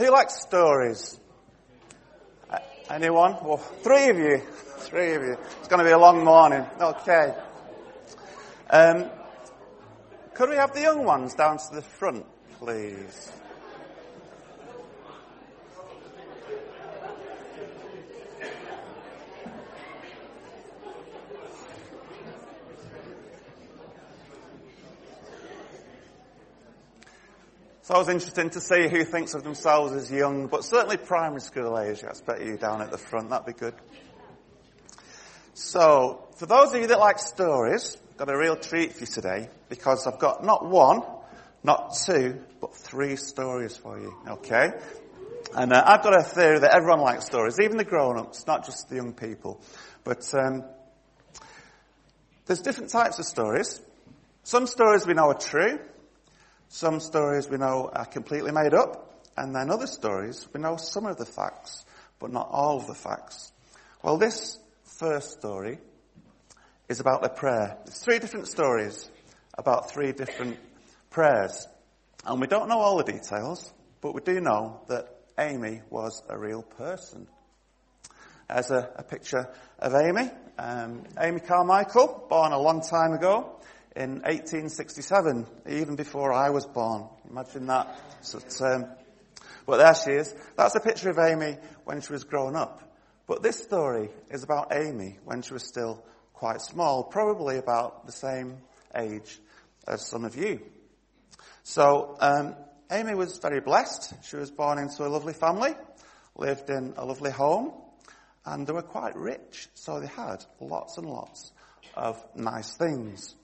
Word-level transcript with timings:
Who 0.00 0.10
likes 0.10 0.40
stories? 0.40 1.20
Anyone? 2.88 3.36
Well, 3.44 3.58
three 3.58 4.08
of 4.08 4.16
you. 4.16 4.38
Three 4.78 5.12
of 5.12 5.22
you. 5.22 5.36
It's 5.58 5.68
going 5.68 5.80
to 5.80 5.84
be 5.84 5.90
a 5.90 5.98
long 5.98 6.24
morning. 6.24 6.64
Okay. 6.80 7.34
Um, 8.70 9.10
could 10.32 10.48
we 10.48 10.56
have 10.56 10.72
the 10.72 10.80
young 10.80 11.04
ones 11.04 11.34
down 11.34 11.58
to 11.58 11.74
the 11.74 11.82
front, 11.82 12.24
please? 12.58 13.30
So 27.90 27.96
it 27.96 27.98
was 27.98 28.08
interesting 28.08 28.50
to 28.50 28.60
see 28.60 28.86
who 28.86 29.04
thinks 29.04 29.34
of 29.34 29.42
themselves 29.42 29.92
as 29.94 30.12
young, 30.12 30.46
but 30.46 30.62
certainly 30.62 30.96
primary 30.96 31.40
school 31.40 31.76
age. 31.76 32.04
I 32.04 32.10
expect 32.10 32.40
you 32.40 32.56
down 32.56 32.82
at 32.82 32.92
the 32.92 32.98
front. 32.98 33.30
That'd 33.30 33.46
be 33.46 33.52
good. 33.52 33.74
So, 35.54 36.28
for 36.36 36.46
those 36.46 36.72
of 36.72 36.80
you 36.80 36.86
that 36.86 37.00
like 37.00 37.18
stories, 37.18 37.96
I've 38.12 38.16
got 38.16 38.30
a 38.30 38.38
real 38.38 38.54
treat 38.54 38.92
for 38.92 39.00
you 39.00 39.06
today 39.06 39.48
because 39.68 40.06
I've 40.06 40.20
got 40.20 40.44
not 40.44 40.64
one, 40.64 41.02
not 41.64 41.96
two, 42.06 42.38
but 42.60 42.76
three 42.76 43.16
stories 43.16 43.76
for 43.76 43.98
you. 43.98 44.14
Okay? 44.24 44.70
And 45.56 45.72
uh, 45.72 45.82
I've 45.84 46.04
got 46.04 46.16
a 46.16 46.22
theory 46.22 46.60
that 46.60 46.72
everyone 46.72 47.00
likes 47.00 47.26
stories, 47.26 47.58
even 47.60 47.76
the 47.76 47.82
grown-ups, 47.82 48.46
not 48.46 48.64
just 48.64 48.88
the 48.88 48.94
young 48.94 49.14
people. 49.14 49.60
But 50.04 50.32
um, 50.32 50.62
there's 52.46 52.62
different 52.62 52.90
types 52.90 53.18
of 53.18 53.24
stories. 53.24 53.80
Some 54.44 54.68
stories 54.68 55.08
we 55.08 55.14
know 55.14 55.30
are 55.30 55.34
true, 55.34 55.80
some 56.72 57.00
stories 57.00 57.48
we 57.48 57.58
know 57.58 57.90
are 57.92 58.06
completely 58.06 58.52
made 58.52 58.74
up, 58.74 59.26
and 59.36 59.52
then 59.52 59.70
other 59.70 59.88
stories 59.88 60.46
we 60.54 60.60
know 60.60 60.76
some 60.76 61.04
of 61.04 61.16
the 61.16 61.26
facts, 61.26 61.84
but 62.20 62.30
not 62.30 62.48
all 62.48 62.78
of 62.78 62.86
the 62.86 62.94
facts. 62.94 63.52
Well, 64.04 64.18
this 64.18 64.56
first 64.84 65.32
story 65.32 65.78
is 66.88 67.00
about 67.00 67.24
a 67.24 67.28
prayer. 67.28 67.76
It's 67.86 68.04
three 68.04 68.20
different 68.20 68.46
stories 68.46 69.10
about 69.58 69.90
three 69.90 70.12
different 70.12 70.58
prayers. 71.10 71.66
And 72.24 72.40
we 72.40 72.46
don't 72.46 72.68
know 72.68 72.78
all 72.78 72.98
the 72.98 73.12
details, 73.12 73.72
but 74.00 74.14
we 74.14 74.20
do 74.20 74.40
know 74.40 74.82
that 74.86 75.08
Amy 75.38 75.82
was 75.90 76.22
a 76.28 76.38
real 76.38 76.62
person. 76.62 77.26
There's 78.48 78.70
a, 78.70 78.90
a 78.94 79.02
picture 79.02 79.48
of 79.80 79.92
Amy. 79.94 80.30
Um, 80.56 81.02
Amy 81.18 81.40
Carmichael, 81.40 82.26
born 82.30 82.52
a 82.52 82.60
long 82.60 82.80
time 82.80 83.12
ago 83.12 83.60
in 83.96 84.22
1867, 84.22 85.46
even 85.68 85.96
before 85.96 86.32
I 86.32 86.50
was 86.50 86.66
born. 86.66 87.08
Imagine 87.28 87.66
that. 87.66 87.98
So, 88.22 88.40
um, 88.64 88.86
but 89.66 89.78
there 89.78 89.94
she 89.94 90.12
is. 90.12 90.34
That's 90.56 90.74
a 90.76 90.80
picture 90.80 91.10
of 91.10 91.18
Amy 91.18 91.56
when 91.84 92.00
she 92.00 92.12
was 92.12 92.24
growing 92.24 92.56
up. 92.56 92.82
But 93.26 93.42
this 93.42 93.58
story 93.58 94.10
is 94.30 94.42
about 94.42 94.72
Amy 94.74 95.18
when 95.24 95.42
she 95.42 95.52
was 95.52 95.66
still 95.66 96.04
quite 96.32 96.60
small, 96.60 97.04
probably 97.04 97.58
about 97.58 98.06
the 98.06 98.12
same 98.12 98.58
age 98.96 99.38
as 99.86 100.06
some 100.06 100.24
of 100.24 100.36
you. 100.36 100.60
So, 101.62 102.16
um, 102.20 102.56
Amy 102.90 103.14
was 103.14 103.38
very 103.38 103.60
blessed. 103.60 104.14
She 104.24 104.36
was 104.36 104.50
born 104.50 104.78
into 104.78 105.06
a 105.06 105.08
lovely 105.08 105.34
family, 105.34 105.74
lived 106.36 106.70
in 106.70 106.94
a 106.96 107.04
lovely 107.04 107.30
home, 107.30 107.72
and 108.44 108.66
they 108.66 108.72
were 108.72 108.82
quite 108.82 109.14
rich, 109.16 109.68
so 109.74 110.00
they 110.00 110.06
had 110.06 110.44
lots 110.60 110.96
and 110.96 111.06
lots 111.06 111.52
of 111.94 112.20
nice 112.34 112.76
things. 112.76 113.34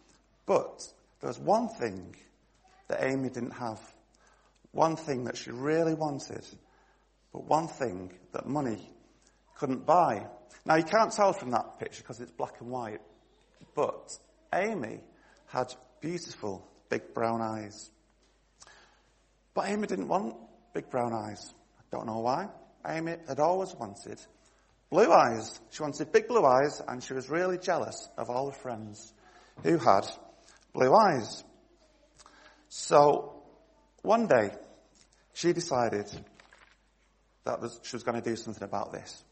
But 0.46 0.82
there 1.20 1.28
was 1.28 1.38
one 1.38 1.68
thing 1.68 2.14
that 2.88 3.02
Amy 3.02 3.28
didn't 3.28 3.52
have. 3.52 3.80
One 4.70 4.96
thing 4.96 5.24
that 5.24 5.36
she 5.36 5.50
really 5.50 5.94
wanted. 5.94 6.44
But 7.32 7.44
one 7.44 7.68
thing 7.68 8.12
that 8.32 8.46
money 8.46 8.88
couldn't 9.56 9.84
buy. 9.84 10.26
Now 10.64 10.76
you 10.76 10.84
can't 10.84 11.12
tell 11.12 11.32
from 11.32 11.50
that 11.50 11.78
picture 11.78 12.02
because 12.02 12.20
it's 12.20 12.30
black 12.30 12.60
and 12.60 12.70
white. 12.70 13.00
But 13.74 14.16
Amy 14.54 15.00
had 15.46 15.74
beautiful 16.00 16.66
big 16.88 17.12
brown 17.12 17.42
eyes. 17.42 17.90
But 19.54 19.68
Amy 19.68 19.86
didn't 19.86 20.08
want 20.08 20.36
big 20.72 20.90
brown 20.90 21.12
eyes. 21.12 21.52
I 21.78 21.82
don't 21.90 22.06
know 22.06 22.20
why. 22.20 22.48
Amy 22.86 23.16
had 23.26 23.40
always 23.40 23.74
wanted 23.74 24.20
blue 24.90 25.10
eyes. 25.10 25.58
She 25.70 25.82
wanted 25.82 26.12
big 26.12 26.28
blue 26.28 26.44
eyes 26.44 26.80
and 26.86 27.02
she 27.02 27.14
was 27.14 27.28
really 27.28 27.58
jealous 27.58 28.08
of 28.16 28.30
all 28.30 28.50
her 28.50 28.56
friends 28.56 29.12
who 29.62 29.78
had 29.78 30.06
blue 30.76 30.94
eyes. 30.94 31.42
So 32.68 33.42
one 34.02 34.26
day 34.26 34.50
she 35.32 35.54
decided 35.54 36.06
that 37.44 37.60
she 37.82 37.96
was 37.96 38.02
going 38.02 38.20
to 38.20 38.28
do 38.28 38.36
something 38.36 38.62
about 38.62 38.92
this. 38.92 39.24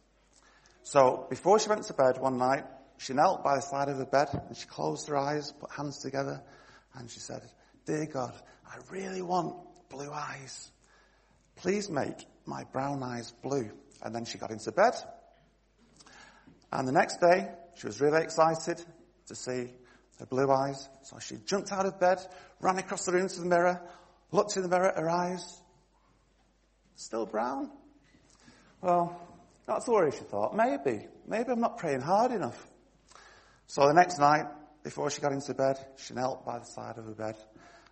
So 0.84 1.26
before 1.28 1.58
she 1.58 1.68
went 1.68 1.84
to 1.84 1.92
bed 1.92 2.18
one 2.18 2.38
night, 2.38 2.64
she 2.96 3.12
knelt 3.12 3.44
by 3.44 3.56
the 3.56 3.60
side 3.60 3.88
of 3.88 3.98
the 3.98 4.06
bed 4.06 4.28
and 4.32 4.56
she 4.56 4.66
closed 4.66 5.08
her 5.08 5.16
eyes, 5.16 5.52
put 5.52 5.70
hands 5.70 5.98
together, 5.98 6.42
and 6.94 7.10
she 7.10 7.20
said, 7.20 7.42
Dear 7.84 8.06
God, 8.06 8.32
I 8.66 8.76
really 8.90 9.20
want 9.20 9.56
blue 9.90 10.10
eyes. 10.10 10.70
Please 11.56 11.90
make 11.90 12.24
my 12.46 12.64
brown 12.72 13.02
eyes 13.02 13.32
blue. 13.42 13.70
And 14.02 14.14
then 14.14 14.24
she 14.24 14.38
got 14.38 14.50
into 14.50 14.72
bed. 14.72 14.94
And 16.72 16.88
the 16.88 16.92
next 16.92 17.18
day, 17.20 17.50
she 17.74 17.86
was 17.86 18.00
really 18.00 18.22
excited 18.22 18.82
to 19.26 19.34
see 19.34 19.70
her 20.18 20.26
blue 20.26 20.50
eyes. 20.50 20.88
So 21.02 21.18
she 21.18 21.36
jumped 21.46 21.72
out 21.72 21.86
of 21.86 21.98
bed, 22.00 22.18
ran 22.60 22.78
across 22.78 23.04
the 23.04 23.12
room 23.12 23.28
to 23.28 23.40
the 23.40 23.46
mirror, 23.46 23.80
looked 24.30 24.56
in 24.56 24.62
the 24.62 24.68
mirror, 24.68 24.92
her 24.94 25.10
eyes 25.10 25.60
still 26.96 27.26
brown. 27.26 27.70
Well, 28.80 29.18
that's 29.66 29.86
the 29.86 29.92
worry, 29.92 30.12
she 30.12 30.24
thought. 30.24 30.54
Maybe. 30.54 31.06
Maybe 31.26 31.50
I'm 31.50 31.60
not 31.60 31.78
praying 31.78 32.02
hard 32.02 32.32
enough. 32.32 32.66
So 33.66 33.86
the 33.86 33.94
next 33.94 34.18
night, 34.18 34.46
before 34.82 35.10
she 35.10 35.20
got 35.20 35.32
into 35.32 35.54
bed, 35.54 35.78
she 35.96 36.14
knelt 36.14 36.44
by 36.44 36.58
the 36.58 36.66
side 36.66 36.98
of 36.98 37.06
her 37.06 37.14
bed 37.14 37.36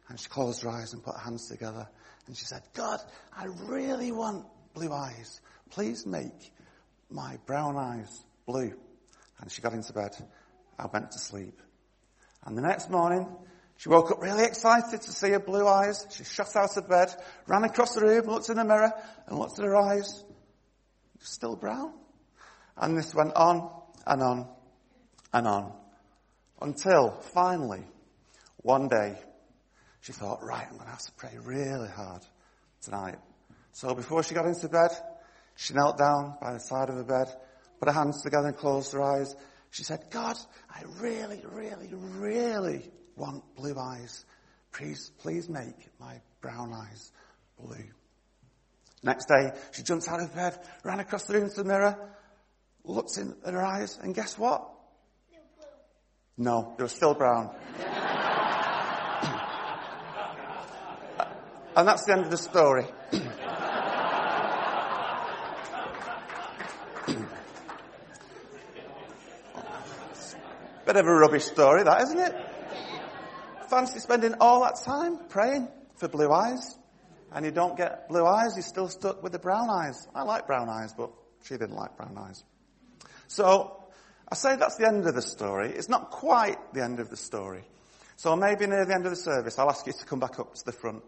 and 0.08 0.20
she 0.20 0.28
closed 0.28 0.62
her 0.62 0.68
eyes 0.68 0.92
and 0.92 1.02
put 1.02 1.14
her 1.14 1.20
hands 1.20 1.48
together 1.48 1.88
and 2.26 2.36
she 2.36 2.44
said, 2.44 2.62
God, 2.74 3.00
I 3.36 3.46
really 3.66 4.12
want 4.12 4.46
blue 4.74 4.92
eyes. 4.92 5.40
Please 5.70 6.06
make 6.06 6.52
my 7.10 7.38
brown 7.46 7.76
eyes 7.76 8.24
blue. 8.46 8.72
And 9.40 9.50
she 9.50 9.62
got 9.62 9.72
into 9.72 9.92
bed. 9.92 10.14
and 10.78 10.92
went 10.92 11.10
to 11.12 11.18
sleep. 11.18 11.60
And 12.44 12.56
the 12.56 12.62
next 12.62 12.90
morning, 12.90 13.28
she 13.76 13.88
woke 13.88 14.10
up 14.10 14.22
really 14.22 14.44
excited 14.44 15.00
to 15.00 15.10
see 15.12 15.30
her 15.30 15.40
blue 15.40 15.66
eyes. 15.66 16.06
She 16.10 16.24
shot 16.24 16.54
out 16.56 16.76
of 16.76 16.88
bed, 16.88 17.14
ran 17.46 17.64
across 17.64 17.94
the 17.94 18.02
room, 18.02 18.26
looked 18.26 18.48
in 18.48 18.56
the 18.56 18.64
mirror, 18.64 18.92
and 19.26 19.38
looked 19.38 19.58
at 19.58 19.64
her 19.64 19.76
eyes. 19.76 20.24
Still 21.20 21.56
brown. 21.56 21.92
And 22.76 22.96
this 22.96 23.14
went 23.14 23.34
on 23.34 23.70
and 24.06 24.22
on 24.22 24.48
and 25.32 25.46
on. 25.46 25.72
Until 26.60 27.10
finally, 27.34 27.84
one 28.58 28.88
day, 28.88 29.18
she 30.00 30.12
thought, 30.12 30.42
right, 30.42 30.66
I'm 30.68 30.74
going 30.74 30.84
to 30.84 30.90
have 30.90 31.02
to 31.02 31.12
pray 31.12 31.36
really 31.42 31.88
hard 31.88 32.22
tonight. 32.82 33.16
So 33.72 33.94
before 33.94 34.22
she 34.22 34.34
got 34.34 34.46
into 34.46 34.68
bed, 34.68 34.90
she 35.56 35.74
knelt 35.74 35.98
down 35.98 36.36
by 36.40 36.52
the 36.52 36.60
side 36.60 36.88
of 36.88 36.96
the 36.96 37.04
bed, 37.04 37.26
put 37.78 37.88
her 37.88 37.94
hands 37.94 38.22
together 38.22 38.48
and 38.48 38.56
closed 38.56 38.92
her 38.92 39.02
eyes, 39.02 39.34
she 39.72 39.84
said, 39.84 40.04
God, 40.10 40.36
I 40.70 40.82
really, 41.00 41.42
really, 41.50 41.88
really 41.94 42.90
want 43.16 43.42
blue 43.56 43.74
eyes. 43.78 44.26
Please, 44.70 45.10
please 45.18 45.48
make 45.48 45.88
my 45.98 46.20
brown 46.42 46.74
eyes 46.74 47.10
blue. 47.58 47.86
Next 49.02 49.28
day, 49.28 49.52
she 49.72 49.82
jumped 49.82 50.06
out 50.08 50.20
of 50.20 50.34
bed, 50.34 50.58
ran 50.84 51.00
across 51.00 51.24
the 51.24 51.32
room 51.32 51.48
to 51.48 51.56
the 51.56 51.64
mirror, 51.64 51.98
looked 52.84 53.16
in 53.16 53.34
at 53.46 53.54
her 53.54 53.64
eyes, 53.64 53.98
and 54.02 54.14
guess 54.14 54.36
what? 54.36 54.68
No, 56.36 56.74
they 56.76 56.84
were 56.84 56.88
still 56.88 57.14
brown. 57.14 57.56
and 61.76 61.88
that's 61.88 62.04
the 62.04 62.12
end 62.12 62.24
of 62.26 62.30
the 62.30 62.36
story. 62.36 62.84
Bit 70.92 71.00
of 71.00 71.06
a 71.06 71.14
rubbish 71.14 71.44
story, 71.44 71.84
that, 71.84 72.02
isn't 72.02 72.18
it? 72.18 72.34
Fancy 73.70 73.98
spending 73.98 74.34
all 74.42 74.60
that 74.60 74.76
time 74.84 75.16
praying 75.30 75.68
for 75.96 76.06
blue 76.06 76.30
eyes, 76.30 76.76
and 77.32 77.46
you 77.46 77.50
don't 77.50 77.78
get 77.78 78.10
blue 78.10 78.26
eyes, 78.26 78.50
you're 78.56 78.62
still 78.62 78.90
stuck 78.90 79.22
with 79.22 79.32
the 79.32 79.38
brown 79.38 79.70
eyes. 79.70 80.06
I 80.14 80.24
like 80.24 80.46
brown 80.46 80.68
eyes, 80.68 80.92
but 80.92 81.10
she 81.44 81.54
didn't 81.54 81.76
like 81.76 81.96
brown 81.96 82.18
eyes. 82.18 82.44
So, 83.26 83.82
I 84.30 84.34
say 84.34 84.56
that's 84.56 84.76
the 84.76 84.86
end 84.86 85.06
of 85.06 85.14
the 85.14 85.22
story. 85.22 85.70
It's 85.70 85.88
not 85.88 86.10
quite 86.10 86.74
the 86.74 86.84
end 86.84 87.00
of 87.00 87.08
the 87.08 87.16
story. 87.16 87.64
So 88.16 88.36
maybe 88.36 88.66
near 88.66 88.84
the 88.84 88.94
end 88.94 89.06
of 89.06 89.12
the 89.12 89.16
service, 89.16 89.58
I'll 89.58 89.70
ask 89.70 89.86
you 89.86 89.94
to 89.94 90.04
come 90.04 90.20
back 90.20 90.38
up 90.38 90.52
to 90.52 90.64
the 90.66 90.72
front, 90.72 91.02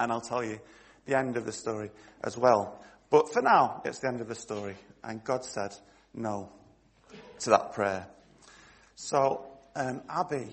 and 0.00 0.10
I'll 0.10 0.20
tell 0.20 0.42
you 0.42 0.58
the 1.06 1.16
end 1.16 1.36
of 1.36 1.46
the 1.46 1.52
story 1.52 1.92
as 2.24 2.36
well. 2.36 2.82
But 3.08 3.32
for 3.32 3.40
now, 3.40 3.82
it's 3.84 4.00
the 4.00 4.08
end 4.08 4.20
of 4.20 4.26
the 4.26 4.34
story, 4.34 4.74
and 5.04 5.22
God 5.22 5.44
said 5.44 5.76
no 6.12 6.50
to 7.38 7.50
that 7.50 7.72
prayer. 7.72 8.08
So 9.04 9.44
um, 9.74 10.00
Abby 10.08 10.46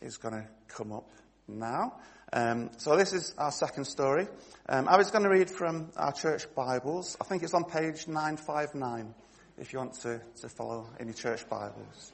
is 0.00 0.16
going 0.16 0.34
to 0.34 0.46
come 0.68 0.92
up 0.92 1.10
now, 1.48 1.94
Um, 2.32 2.70
so 2.76 2.96
this 2.96 3.12
is 3.12 3.34
our 3.36 3.50
second 3.50 3.84
story. 3.84 4.28
Um, 4.68 4.86
I 4.88 4.96
was 4.96 5.10
going 5.10 5.24
to 5.24 5.28
read 5.28 5.50
from 5.50 5.90
our 5.96 6.12
church 6.12 6.46
Bibles. 6.54 7.16
I 7.20 7.24
think 7.24 7.42
it's 7.42 7.52
on 7.52 7.64
page 7.64 8.06
959 8.06 9.12
if 9.58 9.72
you 9.72 9.80
want 9.80 9.94
to, 10.02 10.20
to 10.40 10.48
follow 10.48 10.86
any 11.00 11.12
church 11.14 11.48
Bibles. 11.48 12.12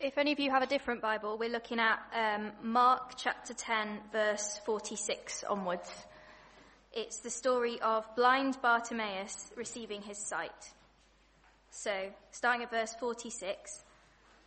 If 0.00 0.16
any 0.16 0.32
of 0.32 0.40
you 0.40 0.50
have 0.50 0.62
a 0.62 0.66
different 0.66 1.02
Bible, 1.02 1.36
we're 1.36 1.50
looking 1.50 1.78
at 1.78 2.00
um, 2.14 2.52
Mark 2.62 3.12
chapter 3.18 3.52
10, 3.52 3.98
verse 4.10 4.58
46 4.64 5.44
onwards. 5.44 5.90
It's 6.94 7.18
the 7.18 7.30
story 7.30 7.78
of 7.82 8.04
blind 8.16 8.56
Bartimaeus 8.62 9.50
receiving 9.54 10.00
his 10.00 10.16
sight. 10.16 10.72
So, 11.70 12.08
starting 12.30 12.62
at 12.62 12.70
verse 12.70 12.94
46, 12.98 13.84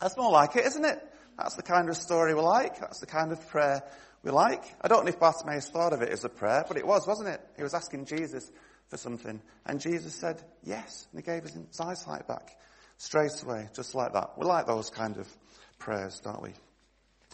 That's 0.00 0.16
more 0.16 0.30
like 0.30 0.56
it, 0.56 0.66
isn't 0.66 0.84
it? 0.84 1.02
That's 1.38 1.54
the 1.54 1.62
kind 1.62 1.88
of 1.88 1.96
story 1.96 2.34
we 2.34 2.40
like. 2.40 2.78
That's 2.80 3.00
the 3.00 3.06
kind 3.06 3.32
of 3.32 3.46
prayer 3.48 3.82
we 4.22 4.30
like. 4.30 4.64
I 4.80 4.88
don't 4.88 5.04
know 5.04 5.10
if 5.10 5.20
Bartimaeus 5.20 5.68
thought 5.68 5.92
of 5.92 6.02
it 6.02 6.08
as 6.08 6.24
a 6.24 6.28
prayer, 6.28 6.64
but 6.66 6.76
it 6.76 6.86
was, 6.86 7.06
wasn't 7.06 7.28
it? 7.28 7.40
He 7.56 7.62
was 7.62 7.74
asking 7.74 8.06
Jesus 8.06 8.50
for 8.88 8.96
something. 8.96 9.40
And 9.64 9.80
Jesus 9.80 10.14
said 10.14 10.42
yes. 10.62 11.06
And 11.12 11.20
he 11.20 11.24
gave 11.24 11.42
his 11.42 11.56
eyesight 11.80 12.26
back 12.26 12.56
straight 12.98 13.42
away, 13.42 13.68
just 13.74 13.94
like 13.94 14.12
that. 14.14 14.38
We 14.38 14.46
like 14.46 14.66
those 14.66 14.90
kind 14.90 15.16
of 15.18 15.28
prayers, 15.78 16.20
don't 16.20 16.42
we? 16.42 16.50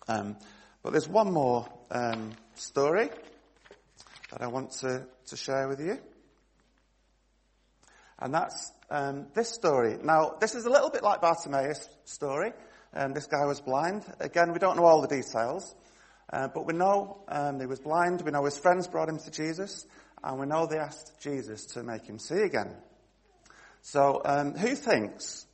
Um, 0.08 0.36
but 0.82 0.90
there's 0.90 1.08
one 1.08 1.32
more 1.32 1.68
um, 1.90 2.32
story 2.54 3.10
that 4.30 4.42
I 4.42 4.48
want 4.48 4.72
to, 4.80 5.06
to 5.26 5.36
share 5.36 5.68
with 5.68 5.80
you. 5.80 5.98
And 8.18 8.34
that's 8.34 8.72
um, 8.92 9.26
this 9.34 9.48
story. 9.48 9.96
Now, 10.02 10.36
this 10.38 10.54
is 10.54 10.66
a 10.66 10.70
little 10.70 10.90
bit 10.90 11.02
like 11.02 11.22
Bartimaeus' 11.22 11.88
story. 12.04 12.52
Um, 12.92 13.14
this 13.14 13.26
guy 13.26 13.46
was 13.46 13.60
blind. 13.60 14.04
Again, 14.20 14.52
we 14.52 14.58
don't 14.58 14.76
know 14.76 14.84
all 14.84 15.00
the 15.00 15.08
details, 15.08 15.74
uh, 16.30 16.48
but 16.54 16.66
we 16.66 16.74
know 16.74 17.24
um, 17.26 17.58
he 17.58 17.66
was 17.66 17.80
blind. 17.80 18.20
We 18.20 18.30
know 18.30 18.44
his 18.44 18.58
friends 18.58 18.86
brought 18.86 19.08
him 19.08 19.18
to 19.18 19.30
Jesus, 19.30 19.86
and 20.22 20.38
we 20.38 20.46
know 20.46 20.66
they 20.66 20.76
asked 20.76 21.22
Jesus 21.22 21.64
to 21.68 21.82
make 21.82 22.04
him 22.06 22.18
see 22.18 22.42
again. 22.42 22.76
So, 23.80 24.20
um, 24.26 24.54
who 24.54 24.74
thinks? 24.74 25.46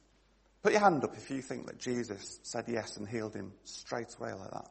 Put 0.61 0.73
your 0.73 0.81
hand 0.81 1.05
up 1.05 1.17
if 1.17 1.31
you 1.31 1.41
think 1.41 1.67
that 1.67 1.79
Jesus 1.79 2.41
said 2.43 2.65
yes 2.67 2.97
and 2.97 3.09
healed 3.09 3.35
him 3.35 3.53
straight 3.63 4.13
away 4.19 4.33
like 4.33 4.51
that. 4.51 4.69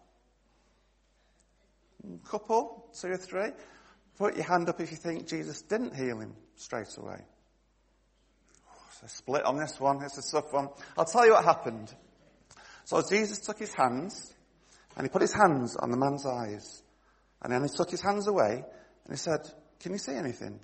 Couple, 2.29 2.89
two 2.99 3.07
or 3.07 3.17
three. 3.17 3.51
Put 4.17 4.35
your 4.35 4.45
hand 4.45 4.67
up 4.67 4.81
if 4.81 4.91
you 4.91 4.97
think 4.97 5.27
Jesus 5.27 5.61
didn't 5.61 5.95
heal 5.95 6.19
him 6.19 6.35
straight 6.57 6.95
away. 6.97 7.21
A 9.03 9.09
split 9.09 9.45
on 9.45 9.57
this 9.57 9.79
one. 9.79 10.01
It's 10.03 10.17
a 10.17 10.31
tough 10.31 10.51
one. 10.51 10.69
I'll 10.97 11.05
tell 11.05 11.25
you 11.25 11.33
what 11.33 11.45
happened. 11.45 11.93
So 12.85 13.01
Jesus 13.07 13.39
took 13.39 13.59
his 13.59 13.73
hands 13.73 14.33
and 14.95 15.05
he 15.05 15.09
put 15.09 15.21
his 15.21 15.33
hands 15.33 15.75
on 15.75 15.91
the 15.91 15.97
man's 15.97 16.25
eyes. 16.25 16.81
And 17.41 17.53
then 17.53 17.61
he 17.63 17.69
took 17.69 17.91
his 17.91 18.01
hands 18.01 18.27
away 18.27 18.53
and 18.53 19.13
he 19.13 19.17
said, 19.17 19.41
can 19.79 19.91
you 19.91 19.97
see 19.97 20.13
anything? 20.13 20.59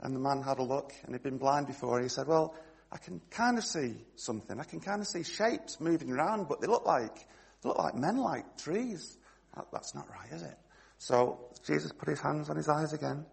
And 0.00 0.14
the 0.14 0.20
man 0.20 0.42
had 0.42 0.58
a 0.58 0.62
look 0.62 0.92
and 1.04 1.14
he'd 1.14 1.22
been 1.22 1.38
blind 1.38 1.66
before. 1.66 2.00
He 2.00 2.08
said, 2.08 2.26
well, 2.26 2.54
I 2.90 2.98
can 2.98 3.20
kind 3.30 3.58
of 3.58 3.64
see 3.64 3.94
something. 4.16 4.58
I 4.58 4.64
can 4.64 4.80
kind 4.80 5.00
of 5.00 5.06
see 5.06 5.22
shapes 5.22 5.78
moving 5.80 6.10
around, 6.10 6.48
but 6.48 6.60
they 6.60 6.66
look 6.66 6.86
like, 6.86 7.14
they 7.62 7.68
look 7.68 7.78
like 7.78 7.94
men, 7.94 8.16
like 8.16 8.56
trees. 8.56 9.16
That, 9.54 9.66
that's 9.72 9.94
not 9.94 10.08
right, 10.10 10.32
is 10.32 10.42
it? 10.42 10.58
So 10.98 11.50
Jesus 11.66 11.92
put 11.92 12.08
his 12.08 12.20
hands 12.20 12.50
on 12.50 12.56
his 12.56 12.68
eyes 12.68 12.92
again 12.92 13.24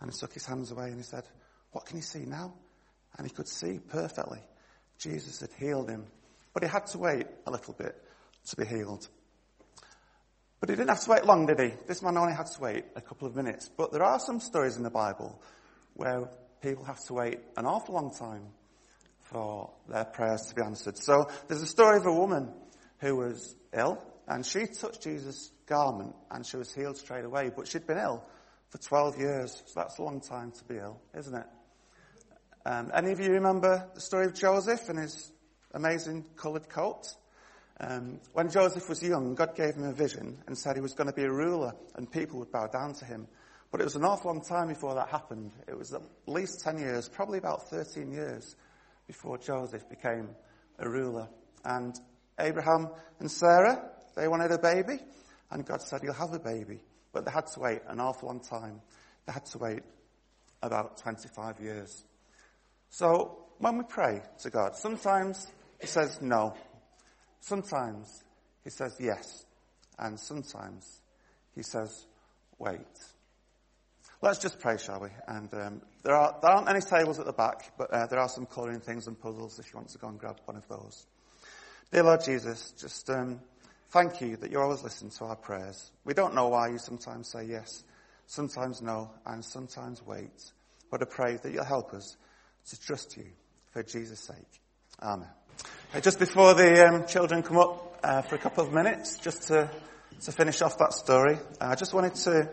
and 0.00 0.10
he 0.10 0.16
took 0.16 0.32
his 0.32 0.46
hands 0.46 0.70
away 0.70 0.86
and 0.86 0.96
he 0.96 1.02
said, 1.02 1.24
what 1.72 1.86
can 1.86 1.96
you 1.96 2.02
see 2.02 2.24
now? 2.26 2.54
And 3.16 3.26
he 3.26 3.34
could 3.34 3.48
see 3.48 3.78
perfectly. 3.78 4.40
Jesus 4.98 5.40
had 5.40 5.50
healed 5.58 5.88
him. 5.88 6.06
But 6.52 6.62
he 6.62 6.68
had 6.68 6.86
to 6.88 6.98
wait 6.98 7.26
a 7.46 7.50
little 7.50 7.74
bit 7.74 7.94
to 8.46 8.56
be 8.56 8.64
healed. 8.64 9.08
But 10.60 10.70
he 10.70 10.76
didn't 10.76 10.88
have 10.88 11.04
to 11.04 11.10
wait 11.10 11.24
long, 11.24 11.46
did 11.46 11.60
he? 11.60 11.72
This 11.86 12.02
man 12.02 12.16
only 12.16 12.32
had 12.32 12.46
to 12.46 12.60
wait 12.60 12.84
a 12.94 13.00
couple 13.00 13.28
of 13.28 13.36
minutes. 13.36 13.68
But 13.68 13.92
there 13.92 14.02
are 14.02 14.18
some 14.18 14.40
stories 14.40 14.76
in 14.76 14.82
the 14.82 14.90
Bible 14.90 15.40
where 15.94 16.30
people 16.62 16.84
have 16.84 17.02
to 17.04 17.14
wait 17.14 17.40
an 17.56 17.66
awful 17.66 17.94
long 17.94 18.14
time 18.14 18.48
for 19.22 19.70
their 19.88 20.04
prayers 20.04 20.42
to 20.48 20.54
be 20.54 20.62
answered. 20.62 20.96
So 20.98 21.28
there's 21.48 21.62
a 21.62 21.66
story 21.66 21.98
of 21.98 22.06
a 22.06 22.12
woman 22.12 22.52
who 22.98 23.16
was 23.16 23.54
ill 23.72 24.02
and 24.28 24.44
she 24.44 24.66
touched 24.66 25.02
Jesus' 25.02 25.50
garment 25.66 26.14
and 26.30 26.46
she 26.46 26.56
was 26.56 26.72
healed 26.72 26.96
straight 26.96 27.24
away, 27.24 27.50
but 27.54 27.68
she'd 27.68 27.86
been 27.86 27.98
ill 27.98 28.24
for 28.70 28.78
12 28.78 29.18
years. 29.18 29.62
So 29.66 29.80
that's 29.80 29.98
a 29.98 30.02
long 30.02 30.20
time 30.20 30.52
to 30.52 30.64
be 30.64 30.76
ill, 30.76 31.00
isn't 31.16 31.34
it? 31.34 31.46
Um, 32.68 32.90
any 32.92 33.12
of 33.12 33.20
you 33.20 33.30
remember 33.30 33.88
the 33.94 34.00
story 34.00 34.26
of 34.26 34.34
Joseph 34.34 34.88
and 34.88 34.98
his 34.98 35.30
amazing 35.72 36.24
coloured 36.34 36.68
coat? 36.68 37.06
Um, 37.78 38.18
when 38.32 38.50
Joseph 38.50 38.88
was 38.88 39.00
young, 39.00 39.36
God 39.36 39.54
gave 39.54 39.76
him 39.76 39.84
a 39.84 39.92
vision 39.92 40.42
and 40.48 40.58
said 40.58 40.74
he 40.74 40.82
was 40.82 40.92
going 40.92 41.06
to 41.08 41.14
be 41.14 41.22
a 41.22 41.30
ruler 41.30 41.74
and 41.94 42.10
people 42.10 42.40
would 42.40 42.50
bow 42.50 42.66
down 42.66 42.94
to 42.94 43.04
him. 43.04 43.28
But 43.70 43.82
it 43.82 43.84
was 43.84 43.94
an 43.94 44.02
awful 44.02 44.32
long 44.32 44.42
time 44.42 44.66
before 44.66 44.96
that 44.96 45.10
happened. 45.10 45.52
It 45.68 45.78
was 45.78 45.94
at 45.94 46.02
least 46.26 46.64
10 46.64 46.78
years, 46.78 47.08
probably 47.08 47.38
about 47.38 47.70
13 47.70 48.10
years 48.10 48.56
before 49.06 49.38
Joseph 49.38 49.88
became 49.88 50.30
a 50.80 50.90
ruler. 50.90 51.28
And 51.64 51.94
Abraham 52.40 52.88
and 53.20 53.30
Sarah, 53.30 53.90
they 54.16 54.26
wanted 54.26 54.50
a 54.50 54.58
baby, 54.58 54.98
and 55.52 55.64
God 55.64 55.82
said, 55.82 56.00
You'll 56.02 56.14
have 56.14 56.32
a 56.32 56.40
baby. 56.40 56.80
But 57.12 57.26
they 57.26 57.30
had 57.30 57.46
to 57.46 57.60
wait 57.60 57.82
an 57.86 58.00
awful 58.00 58.26
long 58.26 58.40
time. 58.40 58.80
They 59.24 59.32
had 59.32 59.46
to 59.46 59.58
wait 59.58 59.82
about 60.62 60.96
25 60.96 61.60
years. 61.60 62.04
So 62.90 63.44
when 63.58 63.78
we 63.78 63.84
pray 63.84 64.22
to 64.42 64.50
God, 64.50 64.76
sometimes 64.76 65.46
He 65.80 65.86
says 65.86 66.20
no. 66.20 66.54
Sometimes 67.40 68.24
He 68.64 68.70
says 68.70 68.96
yes. 69.00 69.44
And 69.98 70.18
sometimes 70.18 71.00
He 71.54 71.62
says 71.62 72.06
wait. 72.58 72.80
Let's 74.22 74.38
just 74.38 74.58
pray, 74.60 74.78
shall 74.78 75.00
we? 75.00 75.08
And 75.28 75.52
um, 75.54 75.82
there, 76.02 76.14
are, 76.14 76.38
there 76.40 76.50
aren't 76.50 76.70
any 76.70 76.80
tables 76.80 77.18
at 77.18 77.26
the 77.26 77.32
back, 77.32 77.72
but 77.76 77.92
uh, 77.92 78.06
there 78.06 78.18
are 78.18 78.28
some 78.28 78.46
colouring 78.46 78.80
things 78.80 79.06
and 79.06 79.20
puzzles 79.20 79.58
if 79.58 79.66
you 79.66 79.76
want 79.76 79.90
to 79.90 79.98
go 79.98 80.08
and 80.08 80.18
grab 80.18 80.38
one 80.46 80.56
of 80.56 80.66
those. 80.68 81.06
Dear 81.92 82.04
Lord 82.04 82.24
Jesus, 82.24 82.72
just 82.78 83.08
um, 83.10 83.40
Thank 83.90 84.20
you 84.20 84.36
that 84.38 84.50
you're 84.50 84.62
always 84.62 84.82
listen 84.82 85.10
to 85.10 85.24
our 85.26 85.36
prayers. 85.36 85.92
We 86.04 86.12
don't 86.12 86.34
know 86.34 86.48
why 86.48 86.68
you 86.68 86.78
sometimes 86.78 87.30
say 87.30 87.44
yes, 87.44 87.84
sometimes 88.26 88.82
no, 88.82 89.10
and 89.24 89.44
sometimes 89.44 90.02
wait. 90.04 90.52
But 90.90 91.02
I 91.02 91.06
pray 91.06 91.36
that 91.36 91.52
you'll 91.52 91.64
help 91.64 91.94
us 91.94 92.16
to 92.70 92.80
trust 92.80 93.16
you 93.16 93.24
for 93.72 93.82
Jesus' 93.82 94.20
sake. 94.20 94.60
Amen. 95.02 95.28
just 96.02 96.18
before 96.18 96.54
the 96.54 96.86
um, 96.86 97.06
children 97.06 97.42
come 97.42 97.58
up 97.58 97.98
uh, 98.02 98.22
for 98.22 98.34
a 98.34 98.38
couple 98.38 98.64
of 98.64 98.72
minutes, 98.72 99.18
just 99.18 99.48
to, 99.48 99.70
to 100.22 100.32
finish 100.32 100.62
off 100.62 100.78
that 100.78 100.92
story, 100.92 101.38
I 101.60 101.74
just 101.74 101.94
wanted 101.94 102.14
to 102.16 102.50